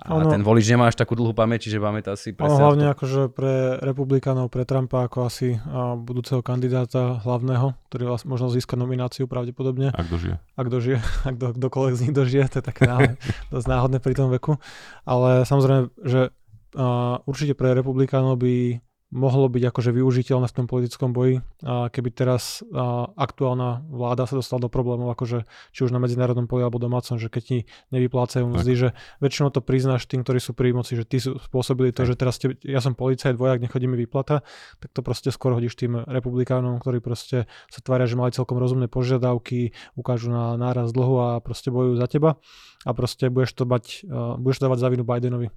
a 0.00 0.16
ten 0.24 0.40
volič 0.40 0.64
nemá 0.72 0.88
až 0.88 0.96
takú 0.96 1.12
dlhú 1.12 1.36
pamäť, 1.36 1.68
čiže 1.68 1.76
pamätá 1.76 2.16
si 2.16 2.32
presne. 2.32 2.56
Ono 2.56 2.72
hlavne 2.72 2.86
to. 2.88 2.92
akože 2.96 3.20
pre 3.36 3.76
republikánov, 3.84 4.48
pre 4.48 4.64
Trumpa 4.64 5.04
ako 5.04 5.28
asi 5.28 5.60
budúceho 6.00 6.40
kandidáta 6.40 7.20
hlavného, 7.20 7.76
ktorý 7.92 8.16
vás 8.16 8.24
možno 8.24 8.48
získa 8.48 8.80
nomináciu 8.80 9.28
pravdepodobne. 9.28 9.92
Ak 9.92 10.08
dožije. 10.08 10.40
Ak 10.56 10.72
dožije, 10.72 11.04
ak 11.28 11.36
do, 11.36 11.52
kdokoľvek 11.52 11.94
z 11.96 12.02
nich 12.08 12.14
dožije, 12.16 12.44
to 12.48 12.56
je 12.60 12.64
také 12.64 12.88
náhodné, 12.88 13.14
dosť 13.52 13.66
náhodné 13.68 13.98
pri 14.00 14.14
tom 14.16 14.32
veku. 14.32 14.56
Ale 15.04 15.44
samozrejme, 15.44 15.92
že 16.00 16.32
a, 16.80 17.20
určite 17.28 17.52
pre 17.52 17.76
republikánov 17.76 18.40
by 18.40 18.80
mohlo 19.10 19.50
byť 19.50 19.62
akože 19.74 19.90
využiteľné 19.90 20.46
v 20.46 20.54
tom 20.54 20.66
politickom 20.70 21.10
boji, 21.10 21.42
a 21.66 21.90
keby 21.90 22.14
teraz 22.14 22.62
a, 22.70 23.10
aktuálna 23.18 23.82
vláda 23.90 24.30
sa 24.30 24.38
dostala 24.38 24.62
do 24.62 24.70
problémov, 24.70 25.10
akože 25.10 25.44
či 25.74 25.80
už 25.82 25.90
na 25.90 25.98
medzinárodnom 25.98 26.46
poli 26.46 26.62
alebo 26.62 26.78
domácom, 26.78 27.18
že 27.18 27.26
keď 27.26 27.42
ti 27.42 27.58
nevyplácajú 27.90 28.46
mzdy, 28.46 28.72
že 28.78 28.88
väčšinou 29.18 29.50
to 29.50 29.60
priznáš 29.60 30.06
tým, 30.06 30.22
ktorí 30.22 30.38
sú 30.38 30.54
pri 30.54 30.70
moci, 30.70 30.94
že 30.94 31.02
ty 31.02 31.18
sú 31.18 31.42
spôsobili 31.42 31.90
to, 31.90 32.06
že 32.06 32.14
teraz 32.14 32.38
te, 32.38 32.54
ja 32.62 32.78
som 32.78 32.94
policajt, 32.94 33.34
vojak, 33.34 33.58
nechodí 33.58 33.90
mi 33.90 33.98
vyplata, 33.98 34.46
tak 34.78 34.90
to 34.94 35.02
proste 35.02 35.34
skôr 35.34 35.58
hodíš 35.58 35.74
tým 35.74 36.06
republikánom, 36.06 36.78
ktorí 36.78 37.02
proste 37.02 37.50
sa 37.66 37.80
tvária, 37.82 38.06
že 38.06 38.14
mali 38.14 38.30
celkom 38.30 38.62
rozumné 38.62 38.86
požiadavky, 38.86 39.74
ukážu 39.98 40.30
na 40.30 40.54
náraz 40.54 40.94
dlhu 40.94 41.16
a 41.18 41.28
proste 41.42 41.74
bojujú 41.74 41.98
za 41.98 42.06
teba. 42.06 42.38
A 42.86 42.96
proste 42.96 43.28
budeš 43.28 43.52
to 43.58 43.68
bať, 43.68 44.06
budeš 44.40 44.62
to 44.62 44.64
dávať 44.64 44.78
za 44.80 44.88
vinu 44.88 45.04
Bidenovi. 45.04 45.52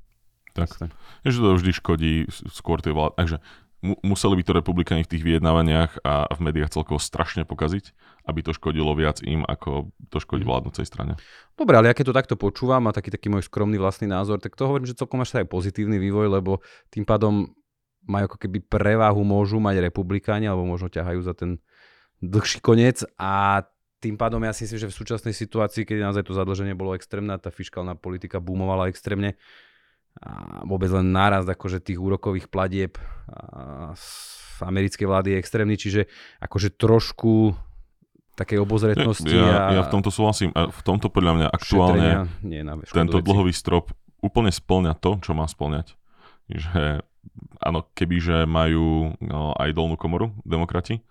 Tak, 0.54 0.70
že 1.26 1.38
to 1.42 1.58
vždy 1.58 1.72
škodí 1.74 2.14
skôr 2.30 2.78
tej 2.80 2.94
vlády. 2.94 3.14
Takže 3.18 3.38
mu, 3.84 4.00
museli 4.02 4.40
by 4.40 4.44
to 4.48 4.54
republikáni 4.56 5.04
v 5.04 5.12
tých 5.12 5.24
vyjednávaniach 5.28 6.02
a 6.08 6.32
v 6.32 6.40
médiách 6.40 6.72
celkovo 6.72 7.04
strašne 7.04 7.44
pokaziť, 7.44 7.92
aby 8.32 8.40
to 8.40 8.56
škodilo 8.56 8.96
viac 8.96 9.20
im, 9.26 9.44
ako 9.44 9.92
to 10.08 10.24
škodí 10.24 10.48
mhm. 10.48 10.50
vládnocej 10.50 10.86
strane. 10.88 11.20
Dobre, 11.60 11.76
ale 11.76 11.92
ja 11.92 11.98
keď 11.98 12.06
to 12.10 12.18
takto 12.18 12.36
počúvam 12.40 12.88
a 12.88 12.96
taký 12.96 13.12
taký 13.12 13.28
môj 13.28 13.46
skromný 13.52 13.76
vlastný 13.76 14.08
názor, 14.08 14.40
tak 14.40 14.56
to 14.56 14.66
hovorím, 14.66 14.88
že 14.88 14.98
celkom 14.98 15.20
máš 15.20 15.36
aj 15.36 15.52
pozitívny 15.52 16.00
vývoj, 16.00 16.32
lebo 16.32 16.64
tým 16.90 17.04
pádom 17.04 17.52
majú 18.08 18.32
ako 18.32 18.38
keby 18.40 18.64
prevahu, 18.64 19.22
môžu 19.24 19.60
mať 19.60 19.84
republikáni, 19.84 20.48
alebo 20.48 20.68
možno 20.68 20.92
ťahajú 20.92 21.20
za 21.24 21.36
ten 21.36 21.60
dlhší 22.24 22.64
koniec 22.64 23.04
a 23.20 23.64
tým 24.04 24.20
pádom 24.20 24.44
ja 24.44 24.52
si 24.52 24.68
myslím, 24.68 24.84
že 24.84 24.92
v 24.92 25.00
súčasnej 25.00 25.32
situácii, 25.32 25.88
keď 25.88 26.12
naozaj 26.12 26.28
to 26.28 26.36
zadlženie 26.36 26.76
bolo 26.76 26.92
extrémne 26.92 27.32
tá 27.40 27.48
fiskálna 27.48 27.96
politika 27.96 28.44
boomovala 28.44 28.92
extrémne, 28.92 29.40
a 30.22 30.62
vôbec 30.68 30.92
len 30.94 31.10
nárast 31.10 31.50
akože 31.50 31.82
tých 31.82 31.98
úrokových 31.98 32.52
platieb 32.52 33.00
z 33.98 34.08
americkej 34.62 35.06
vlády 35.10 35.28
je 35.36 35.42
extrémny, 35.42 35.76
čiže 35.76 36.02
akože 36.40 36.78
trošku 36.78 37.58
takej 38.34 38.62
obozretnosti. 38.62 39.30
Ja, 39.30 39.70
a... 39.70 39.74
ja 39.74 39.82
v 39.86 39.92
tomto 39.94 40.10
súhlasím. 40.10 40.54
V 40.54 40.82
tomto 40.86 41.10
podľa 41.10 41.34
mňa 41.38 41.48
aktuálne 41.50 42.10
nie 42.42 42.62
tento 42.90 43.22
veci. 43.22 43.28
dlhový 43.30 43.54
strop 43.54 43.94
úplne 44.24 44.50
splňa 44.50 44.98
to, 44.98 45.22
čo 45.22 45.38
má 45.38 45.46
splňať. 45.46 45.94
Že 46.50 47.06
áno, 47.62 47.80
kebyže 47.94 48.50
majú 48.50 49.16
no, 49.20 49.54
aj 49.56 49.70
dolnú 49.76 49.96
komoru 50.00 50.34
demokrati, 50.44 51.04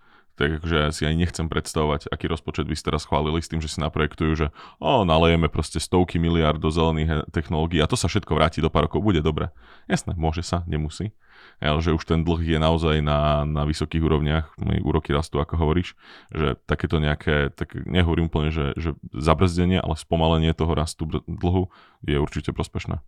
tak 0.42 0.58
akože 0.58 0.90
si 0.90 1.06
aj 1.06 1.14
nechcem 1.14 1.46
predstavovať, 1.46 2.10
aký 2.10 2.26
rozpočet 2.26 2.66
by 2.66 2.74
ste 2.74 2.90
teraz 2.90 3.06
schválili 3.06 3.38
s 3.38 3.46
tým, 3.46 3.62
že 3.62 3.70
si 3.70 3.78
naprojektujú, 3.78 4.30
že 4.34 4.46
o, 4.82 5.06
nalejeme 5.06 5.46
proste 5.46 5.78
stovky 5.78 6.18
miliard 6.18 6.58
do 6.58 6.66
zelených 6.66 7.30
technológií 7.30 7.78
a 7.78 7.86
to 7.86 7.94
sa 7.94 8.10
všetko 8.10 8.34
vráti 8.34 8.58
do 8.58 8.66
pár 8.66 8.90
rokov, 8.90 9.06
bude 9.06 9.22
dobre. 9.22 9.54
Jasné, 9.86 10.18
môže 10.18 10.42
sa, 10.42 10.66
nemusí. 10.66 11.14
Ale 11.62 11.78
že 11.78 11.94
už 11.94 12.02
ten 12.02 12.26
dlh 12.26 12.42
je 12.42 12.58
naozaj 12.58 13.06
na, 13.06 13.46
na 13.46 13.62
vysokých 13.62 14.02
úrovniach, 14.02 14.58
úroky 14.82 15.14
rastú, 15.14 15.38
ako 15.38 15.54
hovoríš, 15.62 15.94
že 16.34 16.58
takéto 16.66 16.98
nejaké, 16.98 17.54
tak 17.54 17.78
nehovorím 17.86 18.26
úplne, 18.26 18.50
že, 18.50 18.74
že 18.74 18.98
zabrzdenie, 19.14 19.78
ale 19.78 19.94
spomalenie 19.94 20.50
toho 20.58 20.74
rastu 20.74 21.06
dlhu 21.30 21.70
je 22.02 22.18
určite 22.18 22.50
prospešné. 22.50 22.98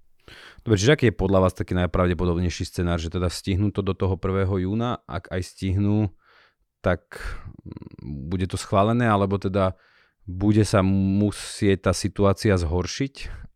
Dobre, 0.63 0.79
čiže 0.79 0.95
aký 0.95 1.05
je 1.11 1.19
podľa 1.19 1.51
vás 1.51 1.55
taký 1.59 1.75
najpravdepodobnejší 1.77 2.65
scenár, 2.65 3.03
že 3.03 3.11
teda 3.11 3.27
stihnú 3.27 3.75
to 3.75 3.83
do 3.83 3.93
toho 3.93 4.15
1. 4.17 4.65
júna, 4.65 5.03
ak 5.05 5.29
aj 5.35 5.43
stihnú, 5.45 6.15
tak 6.85 7.17
mm, 7.65 8.29
bude 8.29 8.45
to 8.45 8.61
schválené, 8.61 9.09
alebo 9.09 9.41
teda 9.41 9.73
bude 10.29 10.65
sa 10.69 10.85
musieť 10.85 11.89
tá 11.89 11.93
situácia 11.97 12.53
zhoršiť, 12.57 13.15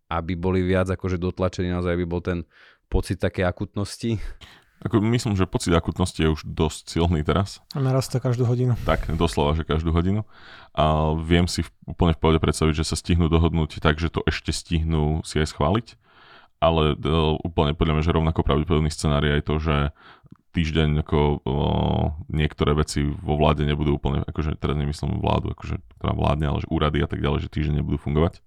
aby 0.09 0.33
boli 0.37 0.64
viac 0.64 0.88
akože 0.88 1.21
dotlačení, 1.21 1.69
naozaj 1.69 1.93
aby 1.93 2.09
bol 2.09 2.25
ten 2.25 2.49
pocit 2.88 3.21
také 3.21 3.45
akutnosti? 3.45 4.17
Ako 4.79 5.03
myslím, 5.03 5.35
že 5.35 5.51
pocit 5.51 5.75
akutnosti 5.75 6.23
je 6.23 6.31
už 6.31 6.47
dosť 6.47 6.83
silný 6.87 7.27
teraz. 7.27 7.59
A 7.75 7.83
narastá 7.83 8.23
každú 8.23 8.47
hodinu. 8.47 8.79
Tak, 8.87 9.11
doslova, 9.19 9.59
že 9.59 9.67
každú 9.67 9.91
hodinu. 9.91 10.23
A 10.71 11.19
viem 11.19 11.51
si 11.51 11.67
v, 11.67 11.71
úplne 11.83 12.14
v 12.14 12.21
pohode 12.23 12.38
predstaviť, 12.38 12.79
že 12.79 12.87
sa 12.87 12.95
stihnú 12.95 13.27
dohodnúť 13.27 13.83
tak, 13.83 13.99
že 13.99 14.07
to 14.07 14.23
ešte 14.23 14.55
stihnú 14.55 15.27
si 15.27 15.43
aj 15.43 15.51
schváliť. 15.51 15.99
Ale 16.62 16.95
e, 16.95 17.11
úplne 17.43 17.75
podľa 17.75 17.99
mňa, 17.99 18.07
že 18.07 18.14
rovnako 18.14 18.47
pravdepodobný 18.47 18.91
scenár 18.95 19.27
je 19.27 19.35
aj 19.35 19.43
to, 19.51 19.55
že 19.59 19.77
týždeň 20.53 21.05
ako 21.05 21.19
o, 21.19 21.31
niektoré 22.33 22.73
veci 22.73 23.05
vo 23.05 23.37
vláde 23.37 23.69
nebudú 23.69 24.01
úplne, 24.01 24.25
akože 24.25 24.57
teraz 24.57 24.75
nemyslím 24.75 25.21
vládu, 25.21 25.53
akože, 25.53 25.77
ktorá 26.01 26.13
vládne, 26.17 26.47
ale 26.49 26.63
že 26.65 26.73
úrady 26.73 27.05
a 27.05 27.09
tak 27.09 27.21
ďalej, 27.21 27.49
že 27.49 27.53
týždeň 27.53 27.85
nebudú 27.85 28.01
fungovať. 28.01 28.41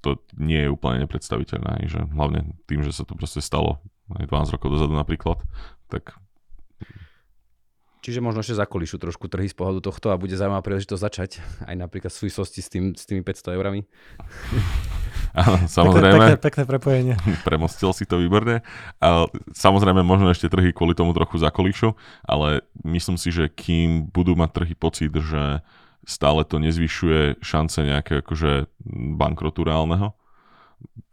To 0.00 0.16
nie 0.40 0.64
je 0.64 0.72
úplne 0.72 1.04
nepredstaviteľné, 1.04 1.84
že 1.84 2.08
hlavne 2.16 2.56
tým, 2.64 2.80
že 2.80 2.96
sa 2.96 3.04
to 3.04 3.12
proste 3.12 3.44
stalo 3.44 3.84
aj 4.16 4.26
12 4.26 4.56
rokov 4.56 4.68
dozadu 4.72 4.96
napríklad, 4.96 5.44
tak 5.92 6.16
Čiže 8.00 8.24
možno 8.24 8.40
ešte 8.40 8.56
zakolíšu 8.56 8.96
trošku 8.96 9.28
trhy 9.28 9.52
z 9.52 9.52
pohľadu 9.52 9.84
tohto 9.84 10.08
a 10.08 10.16
bude 10.16 10.32
zaujímavá 10.32 10.64
príležitosť 10.64 11.04
začať 11.04 11.30
aj 11.68 11.76
napríklad 11.76 12.08
v 12.08 12.20
súvislosti 12.24 12.64
s, 12.64 12.68
tým, 12.72 12.96
s 12.96 13.04
tými 13.04 13.20
500 13.20 13.56
eurami. 13.60 13.84
Áno, 15.30 15.58
samozrejme. 15.70 16.36
Pekné, 16.36 16.36
pekné 16.38 16.62
prepojenie. 16.66 17.14
Premostil 17.48 17.94
si 17.94 18.04
to 18.06 18.18
výborne. 18.18 18.66
A 18.98 19.30
samozrejme, 19.54 20.02
možno 20.02 20.30
ešte 20.30 20.50
trhy 20.50 20.74
kvôli 20.74 20.98
tomu 20.98 21.14
trochu 21.14 21.38
zakolíšu, 21.38 21.94
ale 22.26 22.66
myslím 22.82 23.14
si, 23.14 23.30
že 23.30 23.46
kým 23.46 24.10
budú 24.10 24.34
mať 24.34 24.50
trhy 24.62 24.74
pocit, 24.74 25.12
že 25.14 25.62
stále 26.02 26.42
to 26.42 26.58
nezvyšuje 26.58 27.44
šance 27.44 27.78
nejaké 27.84 28.24
akože 28.24 28.66
bankrotu 29.14 29.62
reálneho, 29.62 30.16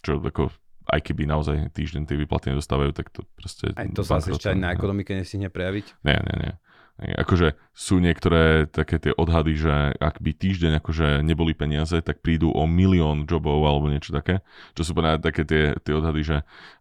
čo 0.02 0.18
ako 0.18 0.50
aj 0.88 1.00
keby 1.04 1.28
naozaj 1.28 1.76
týždeň 1.76 2.08
tie 2.08 2.16
výplaty 2.16 2.56
nedostávajú, 2.56 2.96
tak 2.96 3.12
to 3.12 3.28
proste... 3.36 3.76
Aj 3.76 3.88
to 3.92 4.08
sa 4.08 4.24
ešte 4.24 4.56
aj 4.56 4.58
na 4.58 4.72
ekonomike 4.72 5.12
nesihne 5.12 5.52
prejaviť? 5.52 6.00
Nie, 6.08 6.18
nie, 6.24 6.36
nie. 6.48 6.54
Akože 6.98 7.54
sú 7.78 8.02
niektoré 8.02 8.66
také 8.66 8.98
tie 8.98 9.14
odhady, 9.14 9.54
že 9.54 9.74
ak 10.02 10.18
by 10.18 10.34
týždeň 10.34 10.82
akože 10.82 11.22
neboli 11.22 11.54
peniaze, 11.54 12.02
tak 12.02 12.26
prídu 12.26 12.50
o 12.50 12.66
milión 12.66 13.30
jobov 13.30 13.62
alebo 13.62 13.94
niečo 13.94 14.18
také. 14.18 14.42
Čo 14.74 14.82
sú 14.82 14.92
povedať 14.98 15.22
také 15.22 15.46
tie, 15.46 15.64
tie 15.78 15.94
odhady, 15.94 16.22
že 16.26 16.38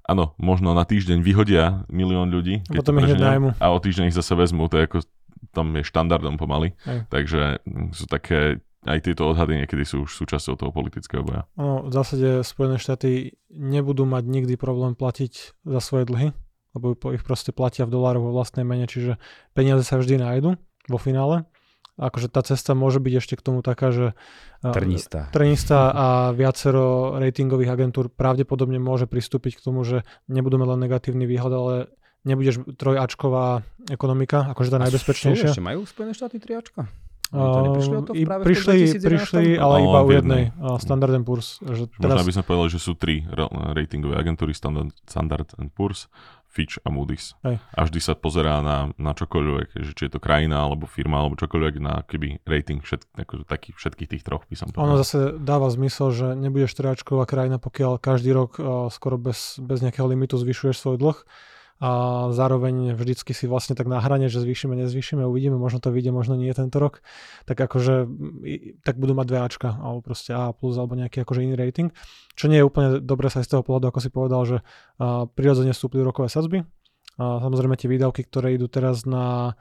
áno, 0.08 0.32
možno 0.40 0.72
na 0.72 0.88
týždeň 0.88 1.20
vyhodia 1.20 1.84
milión 1.92 2.32
ľudí. 2.32 2.64
A 2.72 2.80
potom 2.80 2.96
ich 3.04 3.12
A 3.60 3.66
o 3.68 3.76
týždeň 3.76 4.08
ich 4.08 4.16
zase 4.16 4.32
vezmú, 4.32 4.72
to 4.72 4.80
je 4.80 4.88
ako 4.88 5.04
tam 5.52 5.76
je 5.76 5.84
štandardom 5.84 6.40
pomaly. 6.40 6.72
Aj. 6.88 7.04
Takže 7.12 7.60
sú 7.92 8.08
také 8.08 8.64
aj 8.86 9.02
tieto 9.02 9.26
odhady 9.26 9.66
niekedy 9.66 9.82
sú 9.82 10.06
už 10.06 10.14
súčasťou 10.14 10.54
toho 10.54 10.70
politického 10.70 11.26
boja. 11.26 11.44
No, 11.58 11.84
v 11.84 11.92
zásade 11.92 12.46
Spojené 12.46 12.78
štáty 12.78 13.34
nebudú 13.50 14.06
mať 14.06 14.24
nikdy 14.30 14.54
problém 14.54 14.94
platiť 14.94 15.58
za 15.66 15.80
svoje 15.82 16.06
dlhy 16.06 16.28
lebo 16.76 16.92
ich 17.16 17.24
proste 17.24 17.56
platia 17.56 17.88
v 17.88 17.96
dolároch 17.96 18.28
vo 18.28 18.36
vlastnej 18.36 18.68
mene, 18.68 18.84
čiže 18.84 19.16
peniaze 19.56 19.82
sa 19.88 19.96
vždy 19.96 20.20
nájdu 20.20 20.60
vo 20.92 20.98
finále. 21.00 21.48
Akože 21.96 22.28
tá 22.28 22.44
cesta 22.44 22.76
môže 22.76 23.00
byť 23.00 23.14
ešte 23.16 23.34
k 23.40 23.42
tomu 23.42 23.64
taká, 23.64 23.88
že 23.88 24.12
trnistá. 24.60 25.32
trnistá 25.32 25.88
a 25.88 26.06
viacero 26.36 27.16
ratingových 27.16 27.72
agentúr 27.72 28.12
pravdepodobne 28.12 28.76
môže 28.76 29.08
pristúpiť 29.08 29.56
k 29.56 29.64
tomu, 29.64 29.80
že 29.80 30.04
nebudeme 30.28 30.68
len 30.68 30.76
negatívny 30.84 31.24
výhľad, 31.24 31.54
ale 31.56 31.74
nebudeš 32.28 32.68
trojačková 32.76 33.64
ekonomika, 33.88 34.44
akože 34.52 34.76
tá 34.76 34.78
najbezpečnejšia. 34.84 35.56
ešte 35.56 35.64
majú 35.64 35.88
Spojené 35.88 36.12
štáty 36.12 36.36
triačka? 36.36 36.84
Uh, 37.34 37.74
prišli, 38.46 39.02
prišli, 39.02 39.58
ale 39.58 39.82
iba 39.82 39.98
u 40.06 40.10
jednej, 40.14 40.54
uh, 40.62 40.78
Standard 40.78 41.10
Poor's. 41.26 41.58
Že 41.58 41.90
teraz... 41.98 42.22
Možno 42.22 42.28
by 42.30 42.34
sme 42.38 42.44
povedali, 42.46 42.70
že 42.70 42.78
sú 42.78 42.92
tri 42.94 43.26
ratingové 43.74 44.14
agentúry, 44.14 44.54
Standard, 44.54 44.94
Standard 45.10 45.50
Poor's, 45.74 46.06
Fitch 46.56 46.80
a 46.80 46.88
Moody's. 46.88 47.36
Hej. 47.44 47.60
A 47.76 47.84
vždy 47.84 48.00
sa 48.00 48.16
pozerá 48.16 48.64
na, 48.64 48.96
na 48.96 49.12
čokoľvek, 49.12 49.76
že 49.76 49.92
či 49.92 50.08
je 50.08 50.16
to 50.16 50.20
krajina, 50.24 50.64
alebo 50.64 50.88
firma, 50.88 51.20
alebo 51.20 51.36
čokoľvek 51.36 51.74
na 51.84 52.00
keby 52.08 52.40
rating 52.48 52.80
všet, 52.80 53.04
taký, 53.44 53.76
všetkých 53.76 54.16
tých 54.16 54.24
troch 54.24 54.48
by 54.48 54.56
som 54.56 54.72
povedal. 54.72 54.88
Ono 54.88 54.96
zase 54.96 55.36
dáva 55.36 55.68
zmysel, 55.68 56.16
že 56.16 56.26
nebudeš 56.32 56.72
triačková 56.72 57.28
krajina, 57.28 57.60
pokiaľ 57.60 58.00
každý 58.00 58.32
rok 58.32 58.56
uh, 58.56 58.88
skoro 58.88 59.20
bez, 59.20 59.60
bez 59.60 59.84
nejakého 59.84 60.08
limitu 60.08 60.40
zvyšuješ 60.40 60.80
svoj 60.80 60.96
dlh 60.96 61.18
a 61.76 61.90
zároveň 62.32 62.96
vždycky 62.96 63.36
si 63.36 63.44
vlastne 63.44 63.76
tak 63.76 63.84
na 63.84 64.00
hrane, 64.00 64.32
že 64.32 64.40
zvýšime, 64.40 64.72
nezvýšime, 64.80 65.28
uvidíme, 65.28 65.60
možno 65.60 65.76
to 65.76 65.92
vyjde, 65.92 66.08
možno 66.08 66.32
nie 66.32 66.48
tento 66.56 66.80
rok, 66.80 67.04
tak 67.44 67.60
akože 67.60 68.08
tak 68.80 68.96
budú 68.96 69.12
mať 69.12 69.26
dve 69.28 69.38
Ačka, 69.44 69.76
alebo 69.76 70.00
proste 70.00 70.32
A 70.32 70.56
alebo 70.56 70.94
nejaký 70.96 71.20
akože 71.20 71.44
iný 71.44 71.54
rating, 71.60 71.92
čo 72.32 72.48
nie 72.48 72.60
je 72.60 72.64
úplne 72.64 73.04
dobre 73.04 73.28
sa 73.28 73.44
z 73.44 73.52
toho 73.52 73.62
pohľadu, 73.62 73.92
ako 73.92 74.00
si 74.00 74.08
povedal, 74.08 74.42
že 74.48 74.56
prirodzene 75.36 75.76
vstúpili 75.76 76.00
rokové 76.00 76.32
sadzby, 76.32 76.64
A 77.16 77.40
samozrejme 77.40 77.80
tie 77.80 77.88
výdavky, 77.88 78.28
ktoré 78.28 78.56
idú 78.60 78.68
teraz 78.68 79.08
na, 79.08 79.56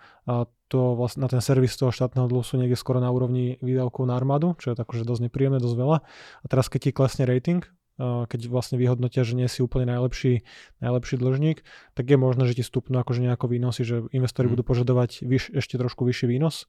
to, 0.68 1.00
vlastne, 1.00 1.24
na 1.24 1.32
ten 1.32 1.40
servis 1.40 1.80
toho 1.80 1.92
štátneho 1.92 2.28
dlhu 2.28 2.44
sú 2.44 2.60
niekde 2.60 2.76
skoro 2.76 3.00
na 3.00 3.08
úrovni 3.08 3.56
výdavkov 3.64 4.04
na 4.04 4.20
armádu, 4.20 4.60
čo 4.60 4.72
je 4.72 4.76
akože 4.76 5.08
dosť 5.08 5.32
nepríjemné, 5.32 5.64
dosť 5.64 5.78
veľa. 5.80 5.98
A 6.44 6.46
teraz 6.52 6.68
keď 6.68 6.80
ti 6.80 6.92
klesne 6.92 7.24
rating, 7.24 7.64
keď 8.00 8.52
vlastne 8.52 8.76
vyhodnotia, 8.76 9.24
že 9.24 9.40
nie 9.40 9.48
si 9.48 9.64
úplne 9.64 9.88
najlepší, 9.88 10.44
najlepší 10.84 11.16
dlžník, 11.16 11.64
tak 11.96 12.06
je 12.12 12.18
možné, 12.20 12.44
že 12.48 12.60
ti 12.60 12.64
stupnú 12.68 13.00
akože 13.00 13.24
nejako 13.24 13.48
výnosy, 13.48 13.88
že 13.88 13.96
investori 14.12 14.52
mm. 14.52 14.54
budú 14.60 14.64
požadovať 14.68 15.24
vyš, 15.24 15.56
ešte 15.56 15.80
trošku 15.80 16.04
vyšší 16.04 16.28
výnos. 16.28 16.68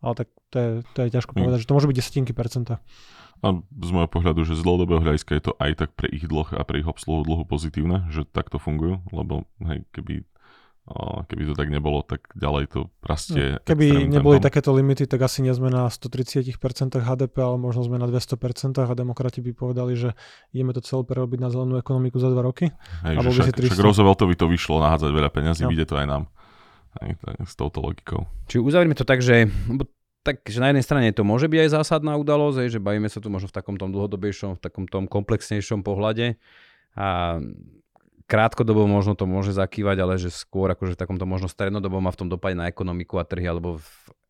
Ale 0.00 0.24
tak 0.24 0.28
to 0.48 0.56
je, 0.56 0.70
to 0.96 0.98
je 1.04 1.08
ťažko 1.12 1.32
mm. 1.36 1.38
povedať, 1.44 1.58
že 1.60 1.68
to 1.68 1.76
môže 1.76 1.88
byť 1.92 1.96
desetinky 2.00 2.32
percenta. 2.32 2.80
A 3.40 3.56
z 3.60 3.90
môjho 3.92 4.08
pohľadu, 4.08 4.44
že 4.44 4.56
z 4.56 4.64
dlhodobého 4.64 5.00
hľadiska 5.00 5.32
je 5.36 5.42
to 5.48 5.52
aj 5.60 5.72
tak 5.76 5.90
pre 5.96 6.08
ich 6.12 6.28
dlh 6.28 6.56
a 6.56 6.60
pre 6.64 6.80
ich 6.80 6.88
obsluhu 6.88 7.24
dlhu 7.24 7.44
pozitívne, 7.48 8.08
že 8.12 8.28
takto 8.28 8.60
fungujú, 8.60 9.00
lebo 9.12 9.48
hej, 9.64 9.84
keby 9.92 10.24
keby 11.30 11.52
to 11.52 11.54
tak 11.54 11.68
nebolo, 11.70 12.02
tak 12.02 12.26
ďalej 12.34 12.64
to 12.72 12.80
rastie. 13.04 13.56
No, 13.56 13.62
keby 13.62 14.10
neboli 14.10 14.42
tempom. 14.42 14.46
takéto 14.50 14.70
limity, 14.74 15.06
tak 15.06 15.22
asi 15.22 15.44
nie 15.44 15.54
sme 15.54 15.70
na 15.70 15.86
130% 15.86 16.50
HDP, 16.98 17.36
ale 17.38 17.56
možno 17.60 17.86
sme 17.86 18.00
na 18.00 18.10
200% 18.10 18.82
a 18.82 18.94
demokrati 18.98 19.38
by 19.38 19.52
povedali, 19.54 19.94
že 19.94 20.18
ideme 20.50 20.74
to 20.74 20.82
celé 20.82 21.06
prerobiť 21.06 21.38
na 21.38 21.48
zelenú 21.52 21.78
ekonomiku 21.78 22.18
za 22.18 22.32
dva 22.32 22.42
roky. 22.42 22.74
Hej, 23.06 23.22
že 23.22 23.54
však, 23.54 23.70
však 23.70 23.80
Rooseveltovi 23.86 24.34
to 24.34 24.50
vyšlo 24.50 24.82
nahádzať 24.82 25.10
veľa 25.14 25.30
peniazí, 25.30 25.62
no. 25.62 25.70
to 25.70 25.94
aj 25.94 26.06
nám. 26.10 26.22
Hej, 26.98 27.22
tak, 27.22 27.36
s 27.46 27.54
touto 27.54 27.78
logikou. 27.78 28.26
Či 28.50 28.58
uzavrime 28.58 28.98
to 28.98 29.06
tak, 29.06 29.22
že 29.22 29.46
tak, 30.20 30.44
že 30.44 30.60
na 30.60 30.68
jednej 30.74 30.84
strane 30.84 31.08
to 31.16 31.24
môže 31.24 31.48
byť 31.48 31.58
aj 31.64 31.70
zásadná 31.80 32.18
udalosť, 32.20 32.68
že 32.68 32.82
bavíme 32.82 33.08
sa 33.08 33.22
tu 33.22 33.32
možno 33.32 33.48
v 33.48 33.56
takom 33.56 33.80
tom 33.80 33.88
dlhodobejšom, 33.94 34.58
v 34.58 34.60
takom 34.60 34.84
tom 34.84 35.08
komplexnejšom 35.08 35.80
pohľade. 35.80 36.36
A 36.98 37.38
krátkodobo 38.30 38.86
možno 38.86 39.18
to 39.18 39.26
môže 39.26 39.50
zakývať, 39.50 39.96
ale 39.98 40.14
že 40.14 40.30
skôr 40.30 40.70
akože 40.70 40.94
v 40.94 41.00
takomto 41.02 41.26
možno 41.26 41.50
strednodobom 41.50 41.98
má 41.98 42.14
v 42.14 42.20
tom 42.22 42.28
dopade 42.30 42.54
na 42.54 42.70
ekonomiku 42.70 43.18
a 43.18 43.26
trhy, 43.26 43.50
alebo 43.50 43.82
v, 43.82 43.86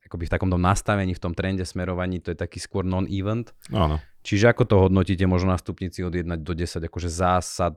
akoby 0.08 0.24
v 0.24 0.32
takomto 0.32 0.56
nastavení, 0.56 1.12
v 1.12 1.20
tom 1.20 1.36
trende 1.36 1.68
smerovaní, 1.68 2.24
to 2.24 2.32
je 2.32 2.38
taký 2.40 2.56
skôr 2.56 2.88
non-event. 2.88 3.52
Áno. 3.68 4.00
Čiže 4.24 4.56
ako 4.56 4.62
to 4.64 4.76
hodnotíte 4.88 5.28
možno 5.28 5.52
na 5.52 5.60
stupnici 5.60 6.00
od 6.00 6.16
1 6.16 6.24
do 6.40 6.52
10, 6.56 6.80
akože 6.80 7.08
zásad, 7.12 7.76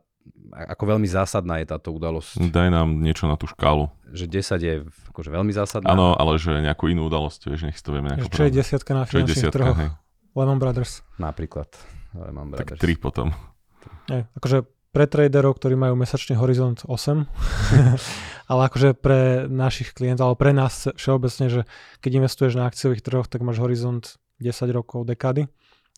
ako 0.56 0.84
veľmi 0.96 1.08
zásadná 1.08 1.60
je 1.60 1.68
táto 1.68 1.92
udalosť? 1.92 2.40
Daj 2.48 2.72
nám 2.72 3.04
niečo 3.04 3.28
na 3.28 3.36
tú 3.36 3.44
škálu. 3.44 3.92
Že 4.08 4.26
10 4.40 4.64
je 4.64 4.74
akože 5.12 5.28
veľmi 5.28 5.52
zásadná? 5.52 5.92
Áno, 5.92 6.16
ale 6.16 6.40
že 6.40 6.56
nejakú 6.64 6.88
inú 6.88 7.12
udalosť, 7.12 7.52
vieš, 7.52 7.68
nech 7.68 7.76
si 7.76 7.84
to 7.84 7.92
vieme. 7.92 8.16
Čo 8.32 8.48
je 8.48 8.52
desiatka 8.56 8.96
na 8.96 9.04
finančných 9.04 9.52
trhoch? 9.52 9.76
Hej. 9.76 9.92
Lehman 10.34 10.64
Brothers. 10.64 11.04
Napríklad. 11.20 11.68
Lehman 12.16 12.56
Brothers. 12.56 12.80
Tak 12.80 12.88
3 12.88 12.96
potom. 13.04 13.36
Je, 14.08 14.24
akože 14.40 14.64
pre 14.94 15.10
traderov, 15.10 15.58
ktorí 15.58 15.74
majú 15.74 15.98
mesačný 15.98 16.38
horizont 16.38 16.86
8, 16.86 17.26
ale 18.54 18.62
akože 18.70 18.94
pre 18.94 19.50
našich 19.50 19.98
klientov, 19.98 20.30
alebo 20.30 20.40
pre 20.40 20.54
nás 20.54 20.86
všeobecne, 20.94 21.50
že 21.50 21.62
keď 22.06 22.22
investuješ 22.22 22.54
na 22.62 22.70
akciových 22.70 23.02
trhoch, 23.02 23.26
tak 23.26 23.42
máš 23.42 23.58
horizont 23.60 24.22
10 24.38 24.70
rokov, 24.70 25.10
dekády 25.10 25.50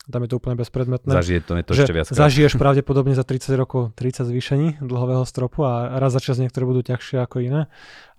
tam 0.06 0.22
je 0.22 0.28
to 0.30 0.38
úplne 0.38 0.54
bezpredmetné. 0.54 1.10
Zažije 1.10 1.42
to, 1.42 1.58
to 1.66 1.72
ešte 1.74 1.90
viac. 1.90 2.06
Zažiješ 2.06 2.54
pravdepodobne 2.54 3.18
za 3.18 3.26
30 3.26 3.58
rokov 3.58 3.90
30 3.98 4.30
zvýšení 4.30 4.68
dlhového 4.78 5.26
stropu 5.26 5.66
a 5.66 5.98
raz 5.98 6.14
za 6.14 6.22
čas 6.22 6.38
niektoré 6.38 6.62
budú 6.62 6.86
ťažšie 6.86 7.18
ako 7.26 7.42
iné. 7.42 7.66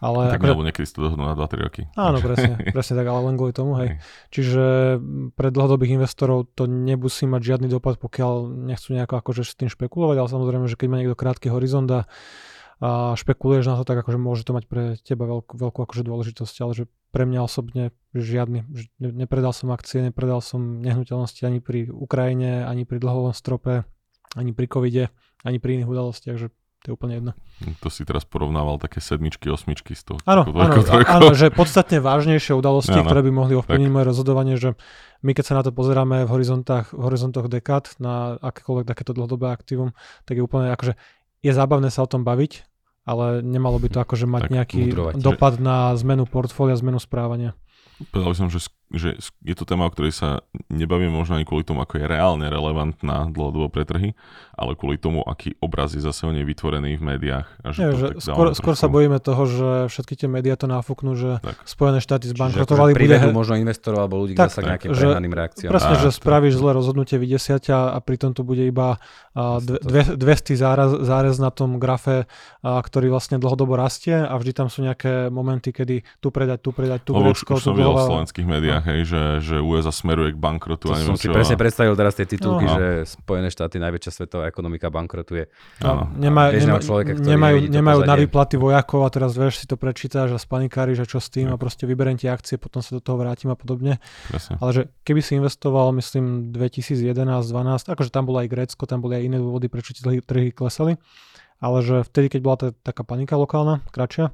Ale 0.04 0.36
tak 0.36 0.44
ako... 0.44 0.68
niekedy 0.68 0.84
si 0.84 0.92
to 0.92 1.08
dohodnú 1.08 1.32
na 1.32 1.40
2-3 1.40 1.64
roky. 1.64 1.82
Áno, 1.96 2.20
presne, 2.20 2.60
presne 2.76 2.94
tak, 3.00 3.08
ale 3.08 3.32
len 3.32 3.40
kvôli 3.40 3.56
tomu, 3.56 3.80
hej. 3.80 4.04
Čiže 4.36 4.64
pre 5.40 5.48
dlhodobých 5.48 5.96
investorov 5.96 6.52
to 6.60 6.68
nemusí 6.68 7.24
mať 7.24 7.56
žiadny 7.56 7.72
dopad, 7.72 7.96
pokiaľ 8.04 8.52
nechcú 8.68 8.92
nejako 8.92 9.24
akože 9.24 9.48
s 9.48 9.56
tým 9.56 9.72
špekulovať, 9.72 10.16
ale 10.20 10.28
samozrejme, 10.28 10.66
že 10.68 10.76
keď 10.76 10.88
má 10.92 10.96
niekto 11.00 11.16
krátky 11.16 11.48
horizont 11.48 11.88
a 11.88 12.04
a 12.78 13.18
špekuluješ 13.18 13.74
na 13.74 13.76
to, 13.82 13.90
tak 13.90 14.06
akože 14.06 14.22
môže 14.22 14.46
to 14.46 14.54
mať 14.54 14.70
pre 14.70 14.84
teba 15.02 15.26
veľkú, 15.26 15.58
veľkú 15.58 15.80
akože 15.82 16.06
dôležitosť, 16.06 16.56
ale 16.62 16.72
že 16.78 16.84
pre 17.12 17.24
mňa 17.24 17.40
osobne 17.44 17.96
žiadny, 18.12 18.68
nepredal 19.00 19.54
som 19.56 19.72
akcie, 19.72 20.04
nepredal 20.04 20.44
som 20.44 20.84
nehnuteľnosti 20.84 21.42
ani 21.46 21.60
pri 21.64 21.88
Ukrajine, 21.88 22.66
ani 22.68 22.84
pri 22.84 23.00
dlhovom 23.00 23.32
strope, 23.32 23.88
ani 24.36 24.52
pri 24.52 24.66
covide, 24.68 25.04
ani 25.42 25.58
pri 25.62 25.80
iných 25.80 25.90
udalostiach, 25.90 26.38
že 26.38 26.48
to 26.86 26.94
je 26.94 26.94
úplne 26.94 27.14
jedno. 27.18 27.32
To 27.82 27.90
si 27.90 28.06
teraz 28.06 28.22
porovnával 28.24 28.78
také 28.78 29.02
sedmičky, 29.02 29.50
osmičky 29.50 29.98
z 29.98 30.14
toho. 30.14 30.20
Áno, 30.30 30.46
áno, 30.46 30.78
áno, 31.10 31.30
že 31.34 31.50
podstatne 31.50 31.98
vážnejšie 31.98 32.54
udalosti, 32.54 32.94
ano, 32.94 33.10
ktoré 33.10 33.26
by 33.26 33.32
mohli 33.34 33.54
ovplyvniť 33.58 33.90
moje 33.90 34.06
rozhodovanie, 34.06 34.56
že 34.62 34.78
my 35.26 35.34
keď 35.34 35.44
sa 35.44 35.54
na 35.58 35.64
to 35.66 35.74
pozeráme 35.74 36.24
v 36.24 36.30
horizontách, 36.30 36.94
v 36.94 37.02
horizontoch 37.02 37.50
dekád 37.50 37.98
na 37.98 38.38
akékoľvek 38.40 38.86
takéto 38.86 39.18
dlhodobé 39.18 39.50
aktívum, 39.50 39.98
tak 40.30 40.38
je 40.38 40.46
úplne 40.46 40.70
akože 40.70 40.94
je 41.42 41.52
zábavné 41.52 41.90
sa 41.90 42.06
o 42.06 42.10
tom 42.10 42.22
baviť, 42.22 42.77
ale 43.08 43.40
nemalo 43.40 43.80
by 43.80 43.88
to 43.88 44.04
akože 44.04 44.28
mať 44.28 44.42
tak 44.46 44.52
nejaký 44.52 44.82
mudrovať, 44.92 45.14
dopad 45.24 45.56
že... 45.56 45.64
na 45.64 45.96
zmenu 45.96 46.28
portfólia, 46.28 46.76
zmenu 46.76 47.00
správania. 47.00 47.56
Povedal 48.12 48.36
by 48.36 48.38
som, 48.38 48.50
že 48.52 48.68
že 48.88 49.20
je 49.44 49.56
to 49.56 49.68
téma, 49.68 49.84
o 49.88 49.92
ktorej 49.92 50.16
sa 50.16 50.30
nebavíme 50.72 51.12
možno 51.12 51.36
ani 51.36 51.44
kvôli 51.44 51.68
tomu, 51.68 51.84
ako 51.84 52.00
je 52.00 52.06
reálne 52.08 52.48
relevantná 52.48 53.28
dlhodobo 53.28 53.68
pre 53.68 53.84
trhy, 53.84 54.16
ale 54.56 54.80
kvôli 54.80 54.96
tomu, 54.96 55.28
aký 55.28 55.60
obraz 55.60 55.92
je 55.92 56.00
zase 56.00 56.24
o 56.24 56.32
nej 56.32 56.48
vytvorený 56.48 56.96
v 56.96 57.04
médiách. 57.04 57.48
A 57.68 57.76
že 57.76 57.80
Nie, 57.84 57.92
že 58.00 58.08
skôr, 58.24 58.56
skôr 58.56 58.76
sa 58.80 58.88
bojíme 58.88 59.20
toho, 59.20 59.44
že 59.44 59.70
všetky 59.92 60.16
tie 60.16 60.32
médiá 60.32 60.56
to 60.56 60.72
náfuknú, 60.72 61.20
že 61.20 61.44
tak. 61.44 61.60
Spojené 61.68 62.00
štáty 62.00 62.32
zbankrotovali. 62.32 62.96
Akože 62.96 63.28
bude... 63.28 63.36
možno 63.36 63.56
investorov 63.60 64.08
alebo 64.08 64.24
ľudí, 64.24 64.40
tak, 64.40 64.56
sa 64.56 64.64
k 64.64 64.72
nejakým 64.72 64.96
že, 64.96 65.04
prehnaným 65.04 65.34
reakciám. 65.36 65.72
Presne, 65.76 65.96
a, 66.00 66.02
že 66.02 66.10
spravíš 66.16 66.56
zlé 66.56 66.72
rozhodnutie, 66.72 67.20
vydesiaťa 67.20 67.92
a 67.92 67.98
pritom 68.00 68.32
tu 68.32 68.48
bude 68.48 68.64
iba 68.64 69.04
a, 69.36 69.60
dve, 69.60 70.16
200 70.16 70.56
záraz, 70.56 70.92
zárez 71.04 71.36
na 71.44 71.52
tom 71.52 71.76
grafe, 71.76 72.24
a, 72.64 72.80
ktorý 72.80 73.12
vlastne 73.12 73.36
dlhodobo 73.36 73.76
rastie 73.76 74.16
a 74.16 74.34
vždy 74.40 74.52
tam 74.56 74.68
sú 74.72 74.82
nejaké 74.88 75.28
momenty, 75.28 75.76
kedy 75.76 76.08
tu 76.24 76.32
predať, 76.32 76.64
tu 76.64 76.72
predať, 76.72 77.04
tu 77.04 77.12
Lebo 77.12 77.36
Grécko, 77.36 77.52
už, 77.56 77.60
už 77.60 77.64
som 77.68 77.76
videl 77.76 77.94
v 77.94 78.08
slovenských 78.08 78.48
médiách, 78.48 78.77
médiách, 78.78 78.86
hej, 78.86 79.02
že, 79.10 79.22
že 79.42 79.56
USA 79.62 79.92
smeruje 79.92 80.34
k 80.34 80.38
bankrotu. 80.38 80.90
To 80.90 80.96
a 80.96 81.02
som 81.02 81.18
si 81.18 81.28
presne 81.30 81.58
predstavil 81.58 81.94
teraz 81.98 82.14
tie 82.16 82.28
titulky, 82.30 82.66
no. 82.66 82.76
že 82.78 82.86
Spojené 83.10 83.50
štáty, 83.50 83.82
najväčšia 83.82 84.12
svetová 84.14 84.44
ekonomika 84.48 84.94
bankrotuje. 84.94 85.50
No, 85.82 86.10
nemaj, 86.14 86.62
nemaj, 86.62 86.82
človeka, 86.86 87.12
nemajú, 87.18 87.58
nemajú 87.70 88.00
na 88.06 88.16
výplaty 88.16 88.56
vojakov 88.62 89.02
a 89.06 89.10
teraz 89.10 89.34
vieš, 89.34 89.64
si 89.64 89.66
to 89.66 89.76
prečítaš 89.76 90.38
a 90.38 90.40
spanikári, 90.40 90.94
že 90.94 91.10
čo 91.10 91.18
s 91.18 91.34
tým 91.34 91.50
a 91.50 91.58
proste 91.58 91.90
vyberiem 91.90 92.18
tie 92.18 92.30
akcie, 92.30 92.62
potom 92.62 92.86
sa 92.86 92.98
do 92.98 93.02
toho 93.02 93.18
vrátim 93.18 93.50
a 93.50 93.58
podobne. 93.58 93.98
Presne. 94.30 94.62
Ale 94.62 94.70
že 94.74 94.82
keby 95.04 95.22
si 95.26 95.38
investoval, 95.38 95.92
myslím, 95.98 96.54
2011-2012, 96.54 97.94
akože 97.94 98.12
tam 98.14 98.24
bolo 98.30 98.44
aj 98.44 98.48
Grécko, 98.50 98.84
tam 98.86 99.02
boli 99.02 99.18
aj 99.18 99.24
iné 99.26 99.38
dôvody, 99.42 99.68
prečo 99.72 99.94
tie 99.98 100.22
trhy 100.22 100.54
klesali, 100.54 101.00
ale 101.58 101.78
že 101.82 102.06
vtedy, 102.06 102.38
keď 102.38 102.42
bola 102.44 102.58
tá, 102.58 102.68
taká 102.86 103.02
panika 103.02 103.34
lokálna, 103.34 103.82
kratšia, 103.90 104.30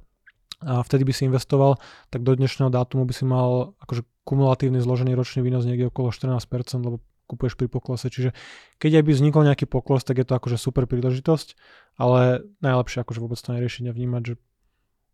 a 0.63 0.82
vtedy 0.84 1.04
by 1.04 1.13
si 1.13 1.28
investoval, 1.28 1.78
tak 2.10 2.23
do 2.23 2.34
dnešného 2.34 2.71
dátumu 2.71 3.04
by 3.04 3.13
si 3.13 3.23
mal 3.28 3.78
akože 3.84 4.08
kumulatívny 4.23 4.80
zložený 4.80 5.13
ročný 5.13 5.43
výnos 5.43 5.67
niekde 5.67 5.91
okolo 5.91 6.15
14%, 6.15 6.39
lebo 6.80 7.04
kupuješ 7.28 7.56
pri 7.56 7.67
poklese. 7.71 8.12
Čiže 8.12 8.36
keď 8.80 8.99
aj 8.99 9.04
by 9.08 9.12
vznikol 9.15 9.41
nejaký 9.47 9.65
pokles, 9.67 10.04
tak 10.04 10.19
je 10.19 10.28
to 10.28 10.36
akože 10.36 10.60
super 10.60 10.88
príležitosť, 10.88 11.56
ale 11.99 12.43
najlepšie 12.60 13.04
akože 13.04 13.19
vôbec 13.23 13.39
to 13.39 13.56
neriešiť 13.56 13.89
a 13.89 13.95
vnímať, 13.95 14.21
že 14.23 14.34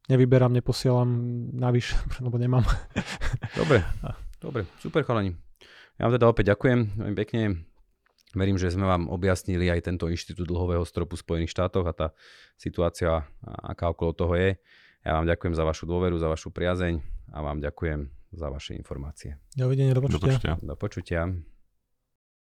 nevyberám, 0.09 0.53
neposielam 0.53 1.09
navyše, 1.53 1.95
lebo 2.25 2.35
nemám. 2.41 2.65
Dobre, 3.53 3.85
dobre, 4.41 4.61
super 4.81 5.05
chalani. 5.05 5.37
Ja 5.99 6.07
vám 6.07 6.15
teda 6.15 6.31
opäť 6.31 6.55
ďakujem 6.55 6.79
veľmi 6.95 7.17
pekne. 7.17 7.41
Verím, 8.37 8.61
že 8.61 8.69
sme 8.69 8.85
vám 8.85 9.09
objasnili 9.09 9.73
aj 9.73 9.89
tento 9.89 10.05
inštitút 10.05 10.45
dlhového 10.45 10.85
stropu 10.85 11.17
v 11.17 11.23
Spojených 11.25 11.49
štátoch 11.49 11.81
a 11.89 11.97
tá 11.97 12.07
situácia, 12.61 13.25
aká 13.41 13.89
okolo 13.89 14.13
toho 14.13 14.33
je. 14.37 14.49
Ja 15.07 15.15
vám 15.15 15.25
ďakujem 15.27 15.55
za 15.55 15.63
vašu 15.63 15.87
dôveru, 15.87 16.19
za 16.19 16.27
vašu 16.27 16.51
priazeň 16.51 16.99
a 17.31 17.39
vám 17.39 17.63
ďakujem 17.63 18.11
za 18.35 18.47
vaše 18.51 18.75
informácie. 18.75 19.39
Dovidenia, 19.55 19.95
do 19.95 20.03
počutia. 20.03 20.19
Do 20.19 20.27
počutia. 20.27 20.53
Do 20.59 20.75
počutia. 20.75 21.21